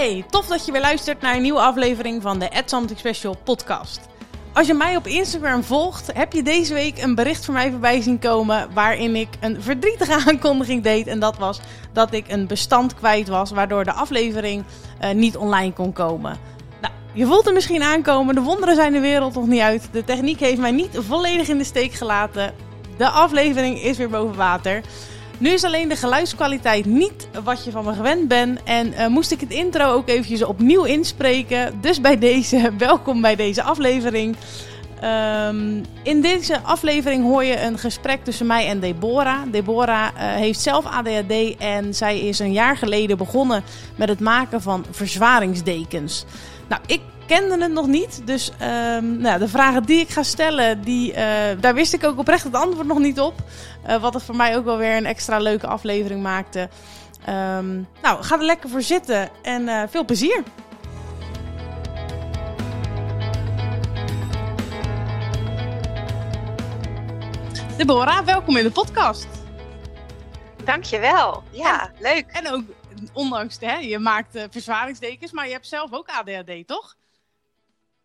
Hey, 0.00 0.24
tof 0.30 0.46
dat 0.46 0.66
je 0.66 0.72
weer 0.72 0.80
luistert 0.80 1.20
naar 1.20 1.34
een 1.34 1.42
nieuwe 1.42 1.60
aflevering 1.60 2.22
van 2.22 2.38
de 2.38 2.50
Ad 2.50 2.76
Special 2.96 3.36
podcast. 3.44 4.00
Als 4.52 4.66
je 4.66 4.74
mij 4.74 4.96
op 4.96 5.06
Instagram 5.06 5.62
volgt, 5.62 6.10
heb 6.14 6.32
je 6.32 6.42
deze 6.42 6.74
week 6.74 7.02
een 7.02 7.14
bericht 7.14 7.44
van 7.44 7.54
mij 7.54 7.70
voorbij 7.70 8.00
zien 8.00 8.18
komen 8.18 8.68
waarin 8.74 9.16
ik 9.16 9.28
een 9.40 9.62
verdrietige 9.62 10.14
aankondiging 10.28 10.82
deed. 10.82 11.06
En 11.06 11.20
dat 11.20 11.38
was 11.38 11.60
dat 11.92 12.12
ik 12.12 12.24
een 12.28 12.46
bestand 12.46 12.94
kwijt 12.94 13.28
was, 13.28 13.50
waardoor 13.50 13.84
de 13.84 13.92
aflevering 13.92 14.64
uh, 15.02 15.10
niet 15.10 15.36
online 15.36 15.72
kon 15.72 15.92
komen. 15.92 16.38
Nou, 16.80 16.94
je 17.12 17.26
voelt 17.26 17.46
er 17.46 17.52
misschien 17.52 17.82
aankomen, 17.82 18.34
de 18.34 18.40
wonderen 18.40 18.74
zijn 18.74 18.92
de 18.92 19.00
wereld 19.00 19.34
nog 19.34 19.46
niet 19.46 19.60
uit. 19.60 19.88
De 19.92 20.04
techniek 20.04 20.40
heeft 20.40 20.60
mij 20.60 20.72
niet 20.72 20.98
volledig 20.98 21.48
in 21.48 21.58
de 21.58 21.64
steek 21.64 21.92
gelaten. 21.92 22.54
De 22.96 23.08
aflevering 23.08 23.82
is 23.82 23.96
weer 23.96 24.10
boven 24.10 24.36
water. 24.36 24.82
Nu 25.40 25.50
is 25.50 25.64
alleen 25.64 25.88
de 25.88 25.96
geluidskwaliteit 25.96 26.84
niet 26.84 27.28
wat 27.44 27.64
je 27.64 27.70
van 27.70 27.84
me 27.84 27.92
gewend 27.92 28.28
bent. 28.28 28.62
En 28.62 28.86
uh, 28.86 29.06
moest 29.06 29.30
ik 29.30 29.40
het 29.40 29.50
intro 29.50 29.92
ook 29.92 30.08
eventjes 30.08 30.42
opnieuw 30.42 30.84
inspreken. 30.84 31.80
Dus 31.80 32.00
bij 32.00 32.18
deze, 32.18 32.72
welkom 32.78 33.20
bij 33.20 33.36
deze 33.36 33.62
aflevering. 33.62 34.36
Um, 35.04 35.84
in 36.02 36.20
deze 36.20 36.60
aflevering 36.60 37.24
hoor 37.24 37.44
je 37.44 37.60
een 37.60 37.78
gesprek 37.78 38.24
tussen 38.24 38.46
mij 38.46 38.66
en 38.66 38.80
Deborah. 38.80 39.40
Deborah 39.50 40.08
uh, 40.14 40.22
heeft 40.22 40.60
zelf 40.60 40.84
ADHD 40.84 41.56
en 41.58 41.94
zij 41.94 42.20
is 42.20 42.38
een 42.38 42.52
jaar 42.52 42.76
geleden 42.76 43.16
begonnen 43.16 43.62
met 43.96 44.08
het 44.08 44.20
maken 44.20 44.62
van 44.62 44.84
verzwaringsdekens. 44.90 46.24
Nou, 46.68 46.82
ik 46.86 47.00
kende 47.36 47.62
het 47.62 47.72
nog 47.72 47.86
niet. 47.86 48.26
Dus 48.26 48.50
um, 48.50 49.16
nou, 49.16 49.38
de 49.38 49.48
vragen 49.48 49.82
die 49.82 50.00
ik 50.00 50.08
ga 50.08 50.22
stellen, 50.22 50.82
die, 50.82 51.10
uh, 51.10 51.16
daar 51.60 51.74
wist 51.74 51.92
ik 51.92 52.04
ook 52.04 52.18
oprecht 52.18 52.44
het 52.44 52.54
antwoord 52.54 52.86
nog 52.86 52.98
niet 52.98 53.20
op. 53.20 53.34
Uh, 53.86 54.00
wat 54.00 54.14
het 54.14 54.22
voor 54.22 54.36
mij 54.36 54.56
ook 54.56 54.64
wel 54.64 54.76
weer 54.76 54.96
een 54.96 55.06
extra 55.06 55.38
leuke 55.38 55.66
aflevering 55.66 56.22
maakte. 56.22 56.68
Um, 57.28 57.88
nou, 58.02 58.22
ga 58.22 58.38
er 58.38 58.44
lekker 58.44 58.68
voor 58.70 58.82
zitten 58.82 59.30
en 59.42 59.62
uh, 59.62 59.82
veel 59.88 60.04
plezier. 60.04 60.42
Deborah, 67.76 68.24
welkom 68.24 68.56
in 68.56 68.64
de 68.64 68.70
podcast. 68.70 69.28
Dankjewel. 70.64 71.42
Ja, 71.50 71.82
en, 71.82 71.92
leuk. 71.98 72.26
En 72.26 72.52
ook, 72.52 72.62
ondanks, 73.12 73.56
hè, 73.60 73.74
je 73.74 73.98
maakt 73.98 74.36
uh, 74.36 74.42
verzwaringsdekens, 74.50 75.32
maar 75.32 75.46
je 75.46 75.52
hebt 75.52 75.66
zelf 75.66 75.92
ook 75.92 76.08
ADHD, 76.08 76.66
toch? 76.66 76.98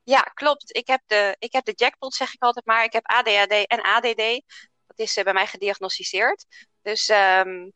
Ja, 0.06 0.22
klopt. 0.22 0.76
Ik 0.76 0.88
heb, 0.88 1.02
de, 1.06 1.36
ik 1.40 1.54
heb 1.54 1.66
de 1.66 1.74
jackpot, 1.76 2.14
zeg 2.14 2.34
ik 2.34 2.44
altijd 2.44 2.66
maar. 2.66 2.84
Ik 2.84 2.94
heb 2.94 3.08
ADHD 3.08 3.68
en 3.68 3.82
ADD. 3.82 4.44
Dat 4.88 5.00
is 5.00 5.18
uh, 5.18 5.24
bij 5.24 5.34
mij 5.34 5.48
gediagnosticeerd. 5.48 6.46
Dus 6.82 7.10
um, 7.10 7.72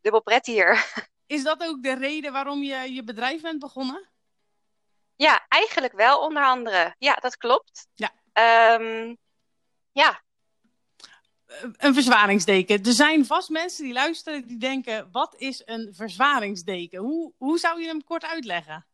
dubbel 0.00 0.22
pret 0.22 0.46
hier. 0.46 0.86
Is 1.26 1.42
dat 1.42 1.62
ook 1.62 1.82
de 1.82 1.94
reden 1.94 2.32
waarom 2.32 2.62
je 2.62 2.94
je 2.94 3.04
bedrijf 3.04 3.40
bent 3.40 3.58
begonnen? 3.58 4.10
Ja, 5.16 5.46
eigenlijk 5.48 5.92
wel, 5.92 6.20
onder 6.20 6.44
andere. 6.44 6.94
Ja, 6.98 7.14
dat 7.14 7.36
klopt. 7.36 7.86
Ja. 7.94 8.12
Um, 8.78 9.16
ja. 9.92 10.22
Een 11.76 11.94
verzwaringsdeken. 11.94 12.82
Er 12.82 12.92
zijn 12.92 13.26
vast 13.26 13.48
mensen 13.48 13.84
die 13.84 13.92
luisteren 13.92 14.46
die 14.46 14.58
denken: 14.58 15.08
wat 15.12 15.34
is 15.36 15.62
een 15.64 15.94
verzwaringsdeken? 15.94 17.00
Hoe, 17.00 17.32
hoe 17.36 17.58
zou 17.58 17.80
je 17.80 17.86
hem 17.86 18.04
kort 18.04 18.24
uitleggen? 18.24 18.86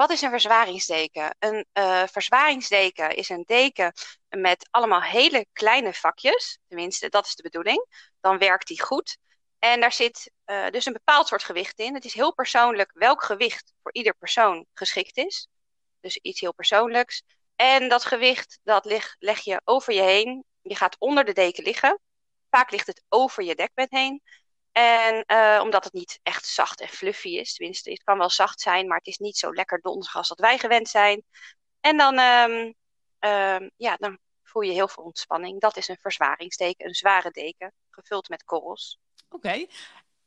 Wat 0.00 0.10
is 0.10 0.20
een 0.22 0.30
verzwaringsdeken? 0.30 1.36
Een 1.38 1.66
uh, 1.72 2.02
verzwaringsdeken 2.06 3.14
is 3.14 3.28
een 3.28 3.42
deken 3.46 3.92
met 4.28 4.68
allemaal 4.70 5.02
hele 5.02 5.46
kleine 5.52 5.94
vakjes. 5.94 6.58
Tenminste, 6.68 7.08
dat 7.08 7.26
is 7.26 7.34
de 7.34 7.42
bedoeling. 7.42 7.86
Dan 8.20 8.38
werkt 8.38 8.66
die 8.66 8.82
goed. 8.82 9.16
En 9.58 9.80
daar 9.80 9.92
zit 9.92 10.32
uh, 10.46 10.68
dus 10.68 10.86
een 10.86 10.92
bepaald 10.92 11.28
soort 11.28 11.42
gewicht 11.42 11.78
in. 11.78 11.94
Het 11.94 12.04
is 12.04 12.14
heel 12.14 12.34
persoonlijk 12.34 12.90
welk 12.94 13.22
gewicht 13.22 13.72
voor 13.82 13.92
ieder 13.92 14.14
persoon 14.14 14.66
geschikt 14.74 15.16
is. 15.16 15.48
Dus 16.00 16.16
iets 16.16 16.40
heel 16.40 16.54
persoonlijks. 16.54 17.22
En 17.56 17.88
dat 17.88 18.04
gewicht, 18.04 18.58
dat 18.62 18.84
leg 19.18 19.40
je 19.40 19.60
over 19.64 19.92
je 19.92 20.02
heen. 20.02 20.44
Je 20.62 20.76
gaat 20.76 20.96
onder 20.98 21.24
de 21.24 21.32
deken 21.32 21.64
liggen. 21.64 22.00
Vaak 22.50 22.70
ligt 22.70 22.86
het 22.86 23.02
over 23.08 23.42
je 23.42 23.54
dekbed 23.54 23.90
heen. 23.90 24.22
En 24.72 25.24
uh, 25.26 25.60
omdat 25.62 25.84
het 25.84 25.92
niet 25.92 26.20
echt 26.22 26.46
zacht 26.46 26.80
en 26.80 26.88
fluffy 26.88 27.28
is, 27.28 27.54
tenminste, 27.54 27.90
het 27.90 28.02
kan 28.02 28.18
wel 28.18 28.30
zacht 28.30 28.60
zijn, 28.60 28.86
maar 28.86 28.98
het 28.98 29.06
is 29.06 29.18
niet 29.18 29.36
zo 29.36 29.52
lekker 29.52 29.80
donzig 29.80 30.16
als 30.16 30.28
dat 30.28 30.40
wij 30.40 30.58
gewend 30.58 30.88
zijn. 30.88 31.24
En 31.80 31.96
dan, 31.96 32.18
um, 32.18 32.74
um, 33.20 33.70
ja, 33.76 33.96
dan 33.96 34.18
voel 34.42 34.62
je 34.62 34.72
heel 34.72 34.88
veel 34.88 35.04
ontspanning. 35.04 35.60
Dat 35.60 35.76
is 35.76 35.88
een 35.88 35.98
verzwaringsdeken, 36.00 36.86
een 36.86 36.94
zware 36.94 37.30
deken, 37.30 37.72
gevuld 37.90 38.28
met 38.28 38.44
korrels. 38.44 38.98
Oké. 39.28 39.66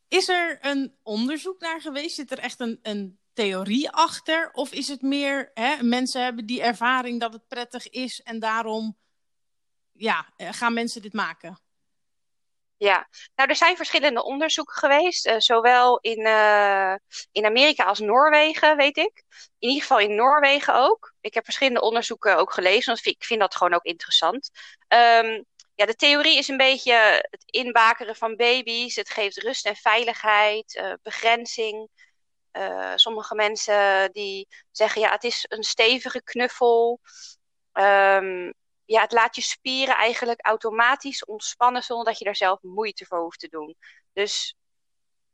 Is 0.07 0.29
er 0.29 0.57
een 0.61 0.97
onderzoek 1.03 1.59
naar 1.59 1.81
geweest? 1.81 2.15
Zit 2.15 2.31
er 2.31 2.39
echt 2.39 2.59
een, 2.59 2.79
een 2.81 3.19
theorie 3.33 3.89
achter? 3.89 4.51
Of 4.51 4.71
is 4.71 4.87
het 4.87 5.01
meer, 5.01 5.51
hè, 5.53 5.83
mensen 5.83 6.23
hebben 6.23 6.45
die 6.45 6.61
ervaring 6.61 7.19
dat 7.19 7.33
het 7.33 7.47
prettig 7.47 7.89
is 7.89 8.21
en 8.21 8.39
daarom 8.39 8.97
ja, 9.91 10.33
gaan 10.37 10.73
mensen 10.73 11.01
dit 11.01 11.13
maken? 11.13 11.62
Ja, 12.83 13.07
nou 13.35 13.49
er 13.49 13.55
zijn 13.55 13.75
verschillende 13.75 14.23
onderzoeken 14.23 14.75
geweest, 14.75 15.27
uh, 15.27 15.35
zowel 15.37 15.99
in, 15.99 16.19
uh, 16.19 16.95
in 17.31 17.45
Amerika 17.45 17.83
als 17.83 17.99
Noorwegen, 17.99 18.77
weet 18.77 18.97
ik. 18.97 19.23
In 19.59 19.69
ieder 19.69 19.81
geval 19.81 19.99
in 19.99 20.15
Noorwegen 20.15 20.75
ook. 20.75 21.13
Ik 21.21 21.33
heb 21.33 21.43
verschillende 21.43 21.81
onderzoeken 21.81 22.37
ook 22.37 22.53
gelezen, 22.53 22.93
want 22.93 23.05
ik 23.05 23.23
vind 23.23 23.39
dat 23.39 23.55
gewoon 23.55 23.73
ook 23.73 23.83
interessant. 23.83 24.49
Um, 24.87 25.45
ja, 25.75 25.85
de 25.85 25.95
theorie 25.95 26.37
is 26.37 26.47
een 26.47 26.57
beetje 26.57 26.93
het 27.29 27.43
inbakeren 27.45 28.15
van 28.15 28.35
baby's. 28.35 28.95
Het 28.95 29.09
geeft 29.09 29.37
rust 29.37 29.65
en 29.65 29.75
veiligheid, 29.75 30.75
uh, 30.75 30.93
begrenzing. 31.01 31.89
sommige 32.95 33.35
mensen 33.35 34.11
die 34.11 34.47
zeggen, 34.71 35.01
ja, 35.01 35.11
het 35.11 35.23
is 35.23 35.45
een 35.49 35.63
stevige 35.63 36.23
knuffel. 36.23 36.99
Um, 37.73 38.53
ja, 38.85 39.01
het 39.01 39.11
laat 39.11 39.35
je 39.35 39.41
spieren 39.41 39.95
eigenlijk 39.95 40.45
automatisch 40.45 41.25
ontspannen 41.25 41.83
zonder 41.83 42.05
dat 42.05 42.17
je 42.17 42.25
daar 42.25 42.35
zelf 42.35 42.61
moeite 42.61 43.05
voor 43.05 43.19
hoeft 43.19 43.39
te 43.39 43.47
doen. 43.47 43.75
Dus 44.13 44.55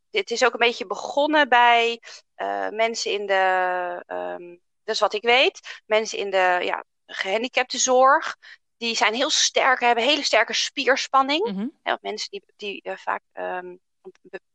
dit 0.09 0.31
is 0.31 0.45
ook 0.45 0.53
een 0.53 0.59
beetje 0.59 0.85
begonnen 0.85 1.49
bij 1.49 2.01
uh, 2.35 2.69
mensen 2.69 3.11
in 3.11 3.25
de, 3.25 4.03
um, 4.07 4.61
dat 4.83 4.95
is 4.95 5.01
wat 5.01 5.13
ik 5.13 5.21
weet, 5.21 5.81
mensen 5.85 6.17
in 6.17 6.29
de 6.29 6.59
ja, 6.61 6.83
gehandicaptenzorg. 7.05 8.37
Die 8.77 8.95
zijn 8.95 9.13
heel 9.13 9.29
sterk, 9.29 9.79
hebben 9.79 10.03
hele 10.03 10.23
sterke 10.23 10.53
spierspanning. 10.53 11.45
Mm-hmm. 11.51 11.79
Ja, 11.83 11.97
mensen 12.01 12.29
die, 12.29 12.43
die 12.55 12.81
uh, 12.83 12.97
vaak 12.97 13.21
um, 13.33 13.79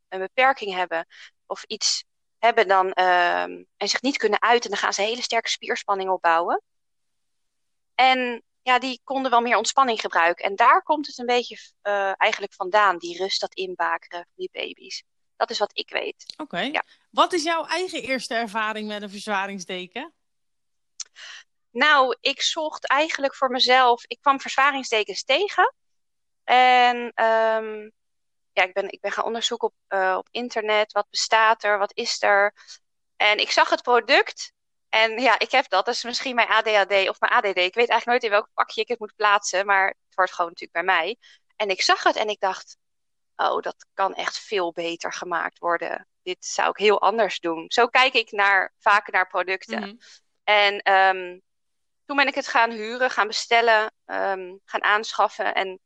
een 0.09 0.21
beperking 0.21 0.75
hebben 0.75 1.07
of 1.47 1.65
iets 1.65 2.05
hebben 2.39 2.69
dan, 2.69 2.87
um, 2.87 3.67
en 3.77 3.89
zich 3.89 4.03
niet 4.03 4.17
kunnen 4.17 4.43
uiten, 4.43 4.71
dan 4.71 4.79
gaan 4.79 4.93
ze 4.93 5.03
hele 5.03 5.23
sterke 5.23 5.49
spierspanning 5.49 6.11
opbouwen. 6.11 6.63
En 7.95 8.43
ja, 8.65 8.79
die 8.79 9.01
konden 9.05 9.31
wel 9.31 9.41
meer 9.41 9.57
ontspanning 9.57 10.01
gebruiken. 10.01 10.45
En 10.45 10.57
daar 10.57 10.83
komt 10.83 11.07
het 11.07 11.19
een 11.19 11.27
beetje 11.27 11.59
uh, 11.83 12.13
eigenlijk 12.17 12.55
vandaan, 12.55 12.99
die 12.99 13.17
rust, 13.17 13.41
dat 13.41 13.55
inbakeren 13.55 14.19
van 14.19 14.33
die 14.35 14.49
baby's. 14.53 15.03
Dat 15.37 15.51
is 15.51 15.59
wat 15.59 15.79
ik 15.79 15.91
weet. 15.91 16.25
Oké. 16.33 16.43
Okay. 16.43 16.71
Ja. 16.71 16.85
Wat 17.11 17.33
is 17.33 17.43
jouw 17.43 17.67
eigen 17.67 18.03
eerste 18.03 18.35
ervaring 18.35 18.89
met 18.89 19.03
een 19.03 19.11
verzwaringsdeken? 19.11 20.13
Nou, 21.71 22.17
ik 22.21 22.43
zocht 22.43 22.87
eigenlijk 22.87 23.35
voor 23.35 23.51
mezelf. 23.51 24.05
Ik 24.07 24.19
kwam 24.21 24.41
verzwaringsdekens 24.41 25.25
tegen. 25.25 25.75
En 26.45 26.97
um, 26.97 27.93
ja, 28.53 28.63
ik 28.63 28.73
ben, 28.73 28.91
ik 28.91 29.01
ben 29.01 29.13
gaan 29.13 29.25
onderzoeken 29.25 29.69
op, 29.69 29.75
uh, 29.89 30.15
op 30.19 30.29
internet. 30.31 30.93
Wat 30.93 31.11
bestaat 31.11 31.65
er? 31.65 31.79
Wat 31.79 31.97
is 31.97 32.23
er? 32.23 32.55
En 33.17 33.39
ik 33.39 33.51
zag 33.51 33.71
het 33.71 33.83
product. 33.83 34.53
En 34.95 35.21
ja, 35.21 35.39
ik 35.39 35.51
heb 35.51 35.69
dat. 35.69 35.85
Dat 35.85 35.95
is 35.95 36.05
misschien 36.05 36.35
mijn 36.35 36.49
ADHD 36.49 37.09
of 37.09 37.21
mijn 37.21 37.33
ADD. 37.33 37.47
Ik 37.47 37.75
weet 37.75 37.89
eigenlijk 37.89 38.07
nooit 38.07 38.23
in 38.23 38.31
welk 38.31 38.49
pakje 38.55 38.81
ik 38.81 38.89
het 38.89 38.99
moet 38.99 39.17
plaatsen. 39.17 39.67
Maar 39.67 39.87
het 39.87 40.15
wordt 40.15 40.33
gewoon 40.33 40.51
natuurlijk 40.51 40.87
bij 40.87 40.95
mij. 40.97 41.17
En 41.57 41.69
ik 41.69 41.83
zag 41.83 42.03
het 42.03 42.17
en 42.17 42.29
ik 42.29 42.41
dacht... 42.41 42.77
Oh, 43.37 43.61
dat 43.61 43.87
kan 43.95 44.15
echt 44.15 44.39
veel 44.39 44.73
beter 44.73 45.13
gemaakt 45.13 45.59
worden. 45.59 46.09
Dit 46.23 46.45
zou 46.45 46.71
ik 46.71 46.77
heel 46.77 47.01
anders 47.01 47.41
doen. 47.41 47.65
Zo 47.69 47.87
kijk 47.87 48.15
ik 48.15 48.31
naar, 48.31 48.75
vaak 48.79 49.11
naar 49.11 49.27
producten. 49.27 49.81
Mhm. 49.81 49.95
En 50.45 50.93
um, 50.93 51.43
toen 52.05 52.17
ben 52.17 52.27
ik 52.27 52.35
het 52.35 52.49
gaan 52.49 52.71
huren, 52.71 53.11
gaan 53.11 53.27
bestellen, 53.27 53.93
um, 54.07 54.61
gaan 54.65 54.83
aanschaffen. 54.83 55.55
En 55.55 55.81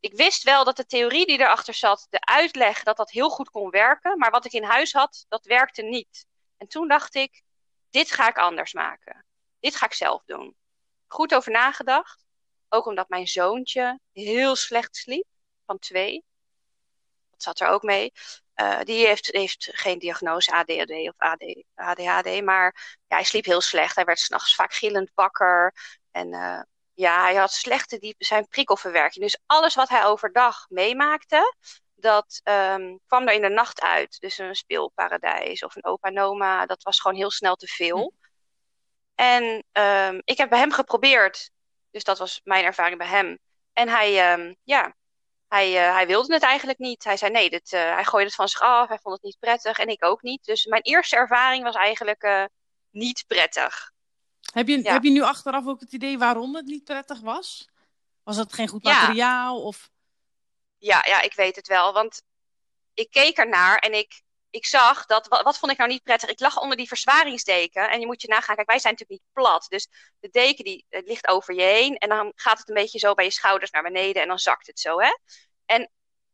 ik 0.00 0.14
wist 0.14 0.42
wel 0.42 0.64
dat 0.64 0.76
de 0.76 0.86
theorie 0.86 1.26
die 1.26 1.40
erachter 1.40 1.74
zat, 1.74 2.06
de 2.10 2.20
uitleg, 2.20 2.82
dat 2.82 2.96
dat 2.96 3.10
heel 3.10 3.30
goed 3.30 3.50
kon 3.50 3.70
werken. 3.70 4.18
Maar 4.18 4.30
wat 4.30 4.44
ik 4.44 4.52
in 4.52 4.64
huis 4.64 4.92
had, 4.92 5.24
dat 5.28 5.44
werkte 5.44 5.82
niet. 5.82 6.26
En 6.56 6.68
toen 6.68 6.88
dacht 6.88 7.14
ik, 7.14 7.42
dit 7.90 8.10
ga 8.10 8.28
ik 8.28 8.38
anders 8.38 8.72
maken. 8.72 9.24
Dit 9.60 9.76
ga 9.76 9.86
ik 9.86 9.92
zelf 9.92 10.22
doen. 10.26 10.56
Goed 11.06 11.34
over 11.34 11.52
nagedacht. 11.52 12.24
Ook 12.68 12.86
omdat 12.86 13.08
mijn 13.08 13.26
zoontje 13.26 14.00
heel 14.12 14.56
slecht 14.56 14.96
sliep, 14.96 15.26
van 15.66 15.78
twee. 15.78 16.24
Dat 17.30 17.42
zat 17.42 17.60
er 17.60 17.68
ook 17.68 17.82
mee. 17.82 18.12
Uh, 18.56 18.80
die 18.82 19.06
heeft, 19.06 19.26
heeft 19.26 19.68
geen 19.72 19.98
diagnose 19.98 20.52
ADHD 20.52 20.90
of 20.90 21.14
AD, 21.16 21.64
ADHD, 21.74 22.42
maar 22.44 22.98
ja, 23.06 23.16
hij 23.16 23.24
sliep 23.24 23.44
heel 23.44 23.60
slecht. 23.60 23.94
Hij 23.94 24.04
werd 24.04 24.18
s'nachts 24.18 24.54
vaak 24.54 24.72
gillend 24.72 25.10
wakker. 25.14 25.74
En 26.10 26.32
uh, 26.32 26.62
ja, 26.94 27.22
hij 27.22 27.34
had 27.34 27.52
slechte 27.52 27.98
diep, 27.98 28.14
zijn 28.18 28.48
prikkelverwerking. 28.48 29.24
Dus 29.24 29.40
alles 29.46 29.74
wat 29.74 29.88
hij 29.88 30.04
overdag 30.04 30.66
meemaakte, 30.68 31.54
dat 32.00 32.40
um, 32.44 33.00
kwam 33.06 33.28
er 33.28 33.34
in 33.34 33.42
de 33.42 33.48
nacht 33.48 33.80
uit. 33.80 34.20
Dus 34.20 34.38
een 34.38 34.54
speelparadijs 34.54 35.62
of 35.62 35.76
een 35.76 35.84
opa 35.84 36.10
Noma, 36.10 36.66
dat 36.66 36.82
was 36.82 37.00
gewoon 37.00 37.16
heel 37.16 37.30
snel 37.30 37.54
te 37.54 37.66
veel. 37.66 37.98
Hm. 37.98 38.28
En 39.14 39.64
um, 39.72 40.22
ik 40.24 40.38
heb 40.38 40.48
bij 40.48 40.58
hem 40.58 40.72
geprobeerd, 40.72 41.50
dus 41.90 42.04
dat 42.04 42.18
was 42.18 42.40
mijn 42.44 42.64
ervaring 42.64 42.98
bij 42.98 43.06
hem. 43.06 43.38
En 43.72 43.88
hij, 43.88 44.32
um, 44.32 44.56
ja, 44.62 44.94
hij, 45.48 45.88
uh, 45.88 45.94
hij 45.94 46.06
wilde 46.06 46.32
het 46.32 46.42
eigenlijk 46.42 46.78
niet. 46.78 47.04
Hij 47.04 47.16
zei 47.16 47.30
nee, 47.30 47.50
dit, 47.50 47.72
uh, 47.72 47.80
hij 47.80 48.04
gooide 48.04 48.26
het 48.28 48.36
van 48.36 48.48
zich 48.48 48.60
af, 48.60 48.88
hij 48.88 48.98
vond 49.02 49.14
het 49.14 49.24
niet 49.24 49.38
prettig 49.38 49.78
en 49.78 49.88
ik 49.88 50.04
ook 50.04 50.22
niet. 50.22 50.44
Dus 50.44 50.64
mijn 50.64 50.82
eerste 50.82 51.16
ervaring 51.16 51.64
was 51.64 51.74
eigenlijk 51.74 52.22
uh, 52.22 52.44
niet 52.90 53.24
prettig. 53.26 53.92
Heb 54.52 54.68
je, 54.68 54.82
ja. 54.82 54.92
heb 54.92 55.02
je 55.02 55.10
nu 55.10 55.22
achteraf 55.22 55.66
ook 55.66 55.80
het 55.80 55.92
idee 55.92 56.18
waarom 56.18 56.54
het 56.54 56.66
niet 56.66 56.84
prettig 56.84 57.20
was? 57.20 57.68
Was 58.22 58.36
het 58.36 58.52
geen 58.52 58.68
goed 58.68 58.82
materiaal? 58.82 59.14
Ja. 59.14 59.62
Of... 59.62 59.90
Ja, 60.80 61.04
ja, 61.06 61.20
ik 61.20 61.34
weet 61.34 61.56
het 61.56 61.66
wel. 61.66 61.92
Want 61.92 62.22
ik 62.94 63.10
keek 63.10 63.36
ernaar 63.36 63.78
en 63.78 63.92
ik, 63.92 64.22
ik 64.50 64.66
zag 64.66 65.06
dat, 65.06 65.28
wat, 65.28 65.42
wat, 65.42 65.58
vond 65.58 65.72
ik 65.72 65.78
nou 65.78 65.90
niet 65.90 66.02
prettig? 66.02 66.28
Ik 66.28 66.40
lag 66.40 66.60
onder 66.60 66.76
die 66.76 66.88
verzwaringsdeken 66.88 67.90
en 67.90 68.00
je 68.00 68.06
moet 68.06 68.22
je 68.22 68.28
nagaan, 68.28 68.56
kijk, 68.56 68.68
wij 68.68 68.78
zijn 68.78 68.92
natuurlijk 68.92 69.20
niet 69.20 69.32
plat. 69.32 69.66
Dus 69.68 69.88
de 70.20 70.28
deken 70.30 70.64
die 70.64 70.86
het 70.88 71.06
ligt 71.06 71.28
over 71.28 71.54
je 71.54 71.62
heen 71.62 71.96
en 71.96 72.08
dan 72.08 72.32
gaat 72.34 72.58
het 72.58 72.68
een 72.68 72.74
beetje 72.74 72.98
zo 72.98 73.14
bij 73.14 73.24
je 73.24 73.30
schouders 73.30 73.70
naar 73.70 73.82
beneden 73.82 74.22
en 74.22 74.28
dan 74.28 74.38
zakt 74.38 74.66
het 74.66 74.80
zo, 74.80 75.00
hè? 75.00 75.18
En 75.66 75.90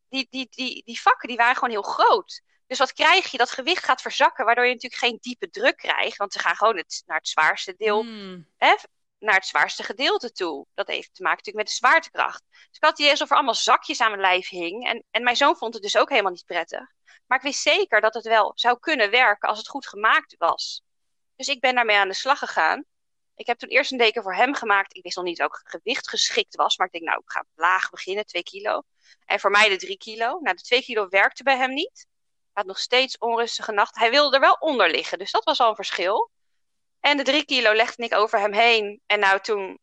die, 0.09 0.27
die, 0.31 0.47
die, 0.51 0.83
die 0.85 1.01
vakken 1.01 1.29
die 1.29 1.37
waren 1.37 1.55
gewoon 1.55 1.71
heel 1.71 1.83
groot. 1.83 2.43
Dus 2.67 2.79
wat 2.79 2.93
krijg 2.93 3.31
je? 3.31 3.39
Dat 3.39 3.51
gewicht 3.51 3.85
gaat 3.85 4.01
verzakken, 4.03 4.45
waardoor 4.45 4.67
je 4.67 4.73
natuurlijk 4.73 5.03
geen 5.03 5.19
diepe 5.21 5.51
druk 5.51 5.77
krijgt. 5.77 6.17
Want 6.17 6.33
ze 6.33 6.39
gaan 6.39 6.57
gewoon 6.57 6.77
het, 6.77 7.03
naar 7.07 7.17
het 7.17 7.29
zwaarste 7.29 7.75
deel, 7.77 8.03
mm. 8.03 8.47
hè, 8.57 8.75
naar 9.19 9.35
het 9.35 9.47
zwaarste 9.47 9.83
gedeelte 9.83 10.33
toe. 10.33 10.67
Dat 10.75 10.87
heeft 10.87 11.15
te 11.15 11.23
maken 11.23 11.37
natuurlijk 11.37 11.67
met 11.67 11.67
de 11.67 11.87
zwaartekracht. 11.87 12.43
Dus 12.51 12.77
ik 12.77 12.83
had 12.83 12.91
het 12.91 12.99
idee 12.99 13.11
alsof 13.11 13.31
er 13.31 13.37
allemaal 13.37 13.55
zakjes 13.55 14.01
aan 14.01 14.11
mijn 14.11 14.21
lijf 14.21 14.49
hing. 14.49 14.87
En, 14.89 15.05
en 15.11 15.23
mijn 15.23 15.37
zoon 15.37 15.57
vond 15.57 15.75
het 15.75 15.83
dus 15.83 15.97
ook 15.97 16.09
helemaal 16.09 16.33
niet 16.33 16.45
prettig. 16.45 16.95
Maar 17.27 17.39
ik 17.39 17.45
wist 17.45 17.63
zeker 17.63 18.01
dat 18.01 18.15
het 18.15 18.25
wel 18.25 18.53
zou 18.55 18.79
kunnen 18.79 19.11
werken 19.11 19.49
als 19.49 19.59
het 19.59 19.69
goed 19.69 19.87
gemaakt 19.87 20.35
was. 20.39 20.83
Dus 21.37 21.49
ik 21.49 21.61
ben 21.61 21.75
daarmee 21.75 21.97
aan 21.97 22.09
de 22.09 22.15
slag 22.15 22.39
gegaan. 22.39 22.85
Ik 23.35 23.47
heb 23.47 23.59
toen 23.59 23.69
eerst 23.69 23.93
een 23.93 23.99
deken 23.99 24.23
voor 24.23 24.35
hem 24.35 24.55
gemaakt. 24.55 24.97
Ik 24.97 25.03
wist 25.03 25.17
nog 25.17 25.25
niet 25.25 25.39
welk 25.39 25.61
gewicht 25.65 26.09
geschikt 26.09 26.57
was. 26.57 26.77
Maar 26.77 26.87
ik 26.87 26.93
denk, 26.93 27.05
nou, 27.05 27.19
ik 27.19 27.31
ga 27.31 27.45
laag 27.55 27.91
beginnen, 27.91 28.27
2 28.27 28.43
kilo. 28.43 28.83
En 29.25 29.41
voor 29.41 29.51
mij 29.51 29.69
de 29.69 29.77
3 29.77 29.97
kilo. 29.97 30.39
Nou, 30.41 30.57
de 30.57 30.63
2 30.63 30.83
kilo 30.83 31.09
werkte 31.09 31.43
bij 31.43 31.57
hem 31.57 31.75
niet. 31.75 32.07
Hij 32.53 32.65
had 32.65 32.67
nog 32.67 32.79
steeds 32.79 33.19
onrustige 33.19 33.73
nacht. 33.73 33.99
Hij 33.99 34.11
wilde 34.11 34.35
er 34.35 34.41
wel 34.41 34.57
onder 34.59 34.91
liggen, 34.91 35.19
dus 35.19 35.31
dat 35.31 35.45
was 35.45 35.61
al 35.61 35.69
een 35.69 35.75
verschil. 35.75 36.31
En 37.07 37.17
de 37.17 37.23
3 37.23 37.45
kilo 37.45 37.75
legde 37.75 38.05
ik 38.05 38.15
over 38.15 38.39
hem 38.39 38.53
heen. 38.53 39.01
En 39.07 39.19
nou 39.19 39.41
toen, 39.41 39.79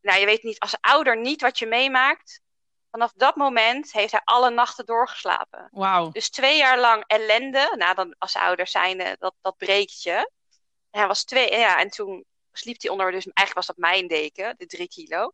nou 0.00 0.20
je 0.20 0.26
weet 0.26 0.42
niet, 0.42 0.58
als 0.58 0.76
ouder 0.80 1.16
niet 1.16 1.40
wat 1.40 1.58
je 1.58 1.66
meemaakt. 1.66 2.40
Vanaf 2.90 3.12
dat 3.14 3.36
moment 3.36 3.92
heeft 3.92 4.12
hij 4.12 4.20
alle 4.24 4.50
nachten 4.50 4.86
doorgeslapen. 4.86 5.68
Wauw. 5.70 6.10
Dus 6.10 6.30
twee 6.30 6.56
jaar 6.56 6.78
lang 6.78 7.04
ellende. 7.06 7.74
Nou, 7.76 7.94
dan 7.94 8.14
als 8.18 8.36
ouder 8.36 8.66
zijn, 8.66 9.16
dat, 9.18 9.34
dat 9.40 9.56
breekt 9.56 10.02
je. 10.02 10.30
En 10.90 10.98
hij 10.98 11.06
was 11.06 11.24
twee, 11.24 11.50
ja, 11.50 11.78
en 11.78 11.88
toen 11.88 12.24
sliep 12.52 12.80
hij 12.80 12.90
onder, 12.90 13.10
dus 13.10 13.24
eigenlijk 13.24 13.54
was 13.54 13.66
dat 13.66 13.76
mijn 13.76 14.08
deken, 14.08 14.54
de 14.56 14.66
drie 14.66 14.88
kilo. 14.88 15.32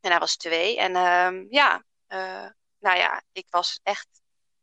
En 0.00 0.10
hij 0.10 0.18
was 0.18 0.36
twee. 0.36 0.78
En 0.78 0.96
um, 0.96 1.46
ja, 1.50 1.84
uh, 2.08 2.48
nou 2.78 2.98
ja, 2.98 3.22
ik 3.32 3.46
was 3.50 3.80
echt 3.82 4.08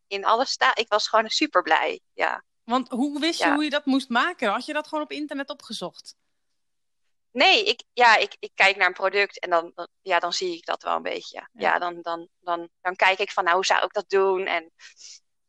in 0.08 0.26
alle 0.26 0.46
sta. 0.46 0.76
Ik 0.76 0.88
was 0.88 1.08
gewoon 1.08 1.30
super 1.30 1.62
blij. 1.62 2.00
Ja. 2.14 2.44
Want 2.70 2.90
hoe 2.90 3.20
wist 3.20 3.40
je 3.40 3.52
hoe 3.52 3.64
je 3.64 3.70
dat 3.70 3.86
moest 3.86 4.10
maken? 4.10 4.50
Had 4.50 4.66
je 4.66 4.74
dat 4.74 4.88
gewoon 4.88 5.04
op 5.04 5.12
internet 5.12 5.50
opgezocht? 5.50 6.16
Nee, 7.32 7.64
ik, 7.64 7.84
ja, 7.94 8.16
ik, 8.16 8.36
ik 8.40 8.52
kijk 8.56 8.76
naar 8.76 8.88
een 8.88 8.94
product 8.94 9.40
en 9.40 9.50
dan, 9.50 9.72
dan, 9.76 9.88
ja, 10.02 10.20
dan 10.20 10.34
zie 10.34 10.56
ik 10.56 10.66
dat 10.66 10.84
wel 10.84 10.96
een 10.96 11.02
beetje. 11.02 11.38
Ja, 11.38 11.50
ja 11.52 11.80
dan, 11.80 12.02
dan, 12.02 12.28
dan, 12.40 12.70
dan 12.82 12.96
kijk 12.96 13.20
ik 13.20 13.32
van, 13.32 13.44
nou, 13.44 13.56
hoe 13.56 13.66
zou 13.66 13.84
ik 13.84 13.94
dat 13.94 14.10
doen? 14.10 14.46
En 14.46 14.72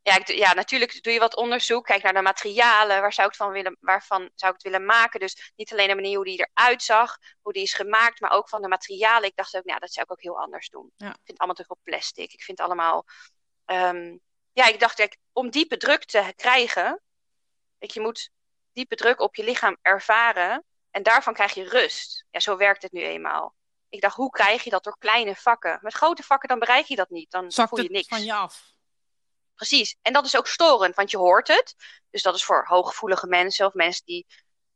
ja, 0.03 0.17
ik, 0.17 0.29
ja, 0.29 0.55
natuurlijk 0.55 1.03
doe 1.03 1.13
je 1.13 1.19
wat 1.19 1.37
onderzoek. 1.37 1.85
Kijk 1.85 2.03
naar 2.03 2.13
de 2.13 2.23
materialen. 2.23 3.01
Waar 3.01 3.13
zou 3.13 3.29
ik 3.29 3.35
van 3.35 3.51
willen, 3.51 3.77
waarvan 3.81 4.31
zou 4.35 4.55
ik 4.55 4.63
het 4.63 4.73
willen 4.73 4.85
maken? 4.85 5.21
Dus 5.21 5.53
niet 5.57 5.73
alleen 5.73 5.89
de 5.89 5.95
manier 5.95 6.17
hoe 6.17 6.25
die 6.25 6.49
eruit 6.53 6.83
zag, 6.83 7.19
hoe 7.41 7.53
die 7.53 7.63
is 7.63 7.75
gemaakt, 7.75 8.21
maar 8.21 8.31
ook 8.31 8.49
van 8.49 8.63
de 8.63 8.69
materialen. 8.69 9.29
Ik 9.29 9.37
dacht 9.37 9.57
ook, 9.57 9.65
nou, 9.65 9.79
dat 9.79 9.93
zou 9.93 10.05
ik 10.05 10.13
ook 10.13 10.23
heel 10.23 10.41
anders 10.41 10.69
doen. 10.69 10.93
Ja. 10.97 11.09
Ik 11.09 11.13
vind 11.13 11.27
het 11.27 11.39
allemaal 11.39 11.57
te 11.57 11.65
veel 11.65 11.79
plastic. 11.83 12.33
Ik 12.33 12.43
vind 12.43 12.59
het 12.59 12.67
allemaal. 12.67 13.05
Um, 13.67 14.21
ja, 14.53 14.67
ik 14.67 14.81
dacht, 14.81 14.95
kijk, 14.95 15.17
om 15.33 15.51
diepe 15.51 15.77
druk 15.77 16.05
te 16.05 16.33
krijgen, 16.37 17.03
ik, 17.81 17.91
je 17.91 18.01
moet 18.01 18.31
diepe 18.73 18.95
druk 18.95 19.21
op 19.21 19.35
je 19.35 19.45
lichaam 19.45 19.77
ervaren. 19.83 20.65
En 20.91 21.03
daarvan 21.03 21.35
krijg 21.35 21.55
je 21.55 21.69
rust. 21.69 22.25
Ja, 22.31 22.41
zo 22.41 22.57
werkt 22.57 22.83
het 22.83 22.93
nu 22.93 23.03
eenmaal. 23.03 23.55
Ik 23.89 24.01
dacht, 24.01 24.17
hoe 24.17 24.31
krijg 24.31 24.65
je 24.65 24.71
dat 24.71 24.85
door 24.85 24.99
kleine 24.99 25.35
vakken? 25.37 25.79
Met 25.83 25.95
grote 25.95 26.23
vakken 26.23 26.49
dan 26.49 26.59
bereik 26.59 26.87
je 26.87 26.97
dat 26.97 27.11
niet. 27.11 27.31
Dan 27.31 27.51
Zakt 27.51 27.69
voel 27.69 27.83
je 27.83 27.91
niks. 27.91 28.09
van 28.09 28.25
je 28.25 28.35
af. 28.35 28.73
Precies. 29.55 29.97
En 30.03 30.13
dat 30.13 30.25
is 30.25 30.37
ook 30.37 30.47
storend, 30.47 30.95
want 30.95 31.11
je 31.11 31.17
hoort 31.17 31.49
het. 31.49 31.75
Dus 32.11 32.23
dat 32.23 32.35
is 32.35 32.45
voor 32.45 32.65
hooggevoelige 32.67 33.27
mensen 33.27 33.67
of 33.67 33.73
mensen 33.73 34.05
die, 34.05 34.27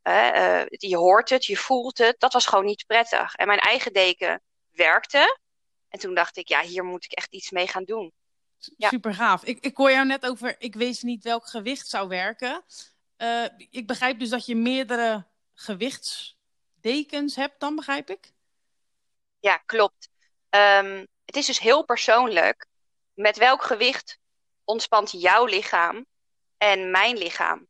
uh, 0.02 0.30
uh, 0.34 0.66
die 0.66 0.90
je 0.90 0.96
hoort 0.96 1.28
het, 1.28 1.44
je 1.44 1.56
voelt 1.56 1.98
het. 1.98 2.20
Dat 2.20 2.32
was 2.32 2.46
gewoon 2.46 2.64
niet 2.64 2.86
prettig. 2.86 3.34
En 3.34 3.46
mijn 3.46 3.58
eigen 3.58 3.92
deken 3.92 4.42
werkte. 4.70 5.38
En 5.88 5.98
toen 5.98 6.14
dacht 6.14 6.36
ik, 6.36 6.48
ja, 6.48 6.62
hier 6.62 6.84
moet 6.84 7.04
ik 7.04 7.12
echt 7.12 7.32
iets 7.32 7.50
mee 7.50 7.68
gaan 7.68 7.84
doen. 7.84 8.12
Ja. 8.76 8.88
Super 8.88 9.14
gaaf. 9.14 9.44
Ik, 9.44 9.58
ik 9.60 9.76
hoor 9.76 9.90
jou 9.90 10.06
net 10.06 10.26
over, 10.26 10.54
ik 10.58 10.74
wist 10.74 11.02
niet 11.02 11.24
welk 11.24 11.46
gewicht 11.46 11.88
zou 11.88 12.08
werken. 12.08 12.64
Uh, 13.18 13.44
ik 13.70 13.86
begrijp 13.86 14.18
dus 14.18 14.28
dat 14.28 14.46
je 14.46 14.56
meerdere 14.56 15.26
gewichtsdekens 15.54 17.36
hebt, 17.36 17.60
dan 17.60 17.76
begrijp 17.76 18.10
ik? 18.10 18.32
Ja, 19.40 19.56
klopt. 19.56 20.08
Um, 20.50 21.06
het 21.24 21.36
is 21.36 21.46
dus 21.46 21.58
heel 21.58 21.84
persoonlijk 21.84 22.66
met 23.14 23.36
welk 23.36 23.62
gewicht 23.62 24.18
ontspant 24.64 25.10
jouw 25.10 25.44
lichaam 25.44 26.06
en 26.58 26.90
mijn 26.90 27.16
lichaam. 27.16 27.68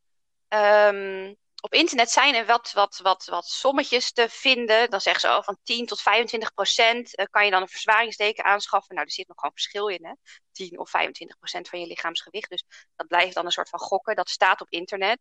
Um, 0.48 1.36
op 1.64 1.74
internet 1.74 2.10
zijn 2.10 2.34
er 2.34 2.46
wat, 2.46 2.72
wat, 2.72 3.00
wat, 3.02 3.24
wat 3.24 3.46
sommetjes 3.46 4.12
te 4.12 4.28
vinden. 4.28 4.90
Dan 4.90 5.00
zeggen 5.00 5.20
ze 5.20 5.36
oh, 5.36 5.42
van 5.42 5.58
10 5.62 5.86
tot 5.86 6.00
25 6.00 6.54
procent 6.54 7.18
uh, 7.18 7.26
kan 7.30 7.44
je 7.44 7.50
dan 7.50 7.62
een 7.62 7.68
verzwaringsdeken 7.68 8.44
aanschaffen. 8.44 8.94
Nou, 8.94 9.06
er 9.06 9.12
zit 9.12 9.28
nog 9.28 9.36
gewoon 9.36 9.54
verschil 9.54 9.88
in, 9.88 10.04
hè? 10.04 10.12
10 10.52 10.78
of 10.78 10.90
25 10.90 11.38
procent 11.38 11.68
van 11.68 11.80
je 11.80 11.86
lichaamsgewicht. 11.86 12.50
Dus 12.50 12.64
dat 12.96 13.06
blijft 13.06 13.34
dan 13.34 13.44
een 13.44 13.50
soort 13.50 13.68
van 13.68 13.78
gokken. 13.78 14.16
Dat 14.16 14.28
staat 14.28 14.60
op 14.60 14.70
internet. 14.70 15.18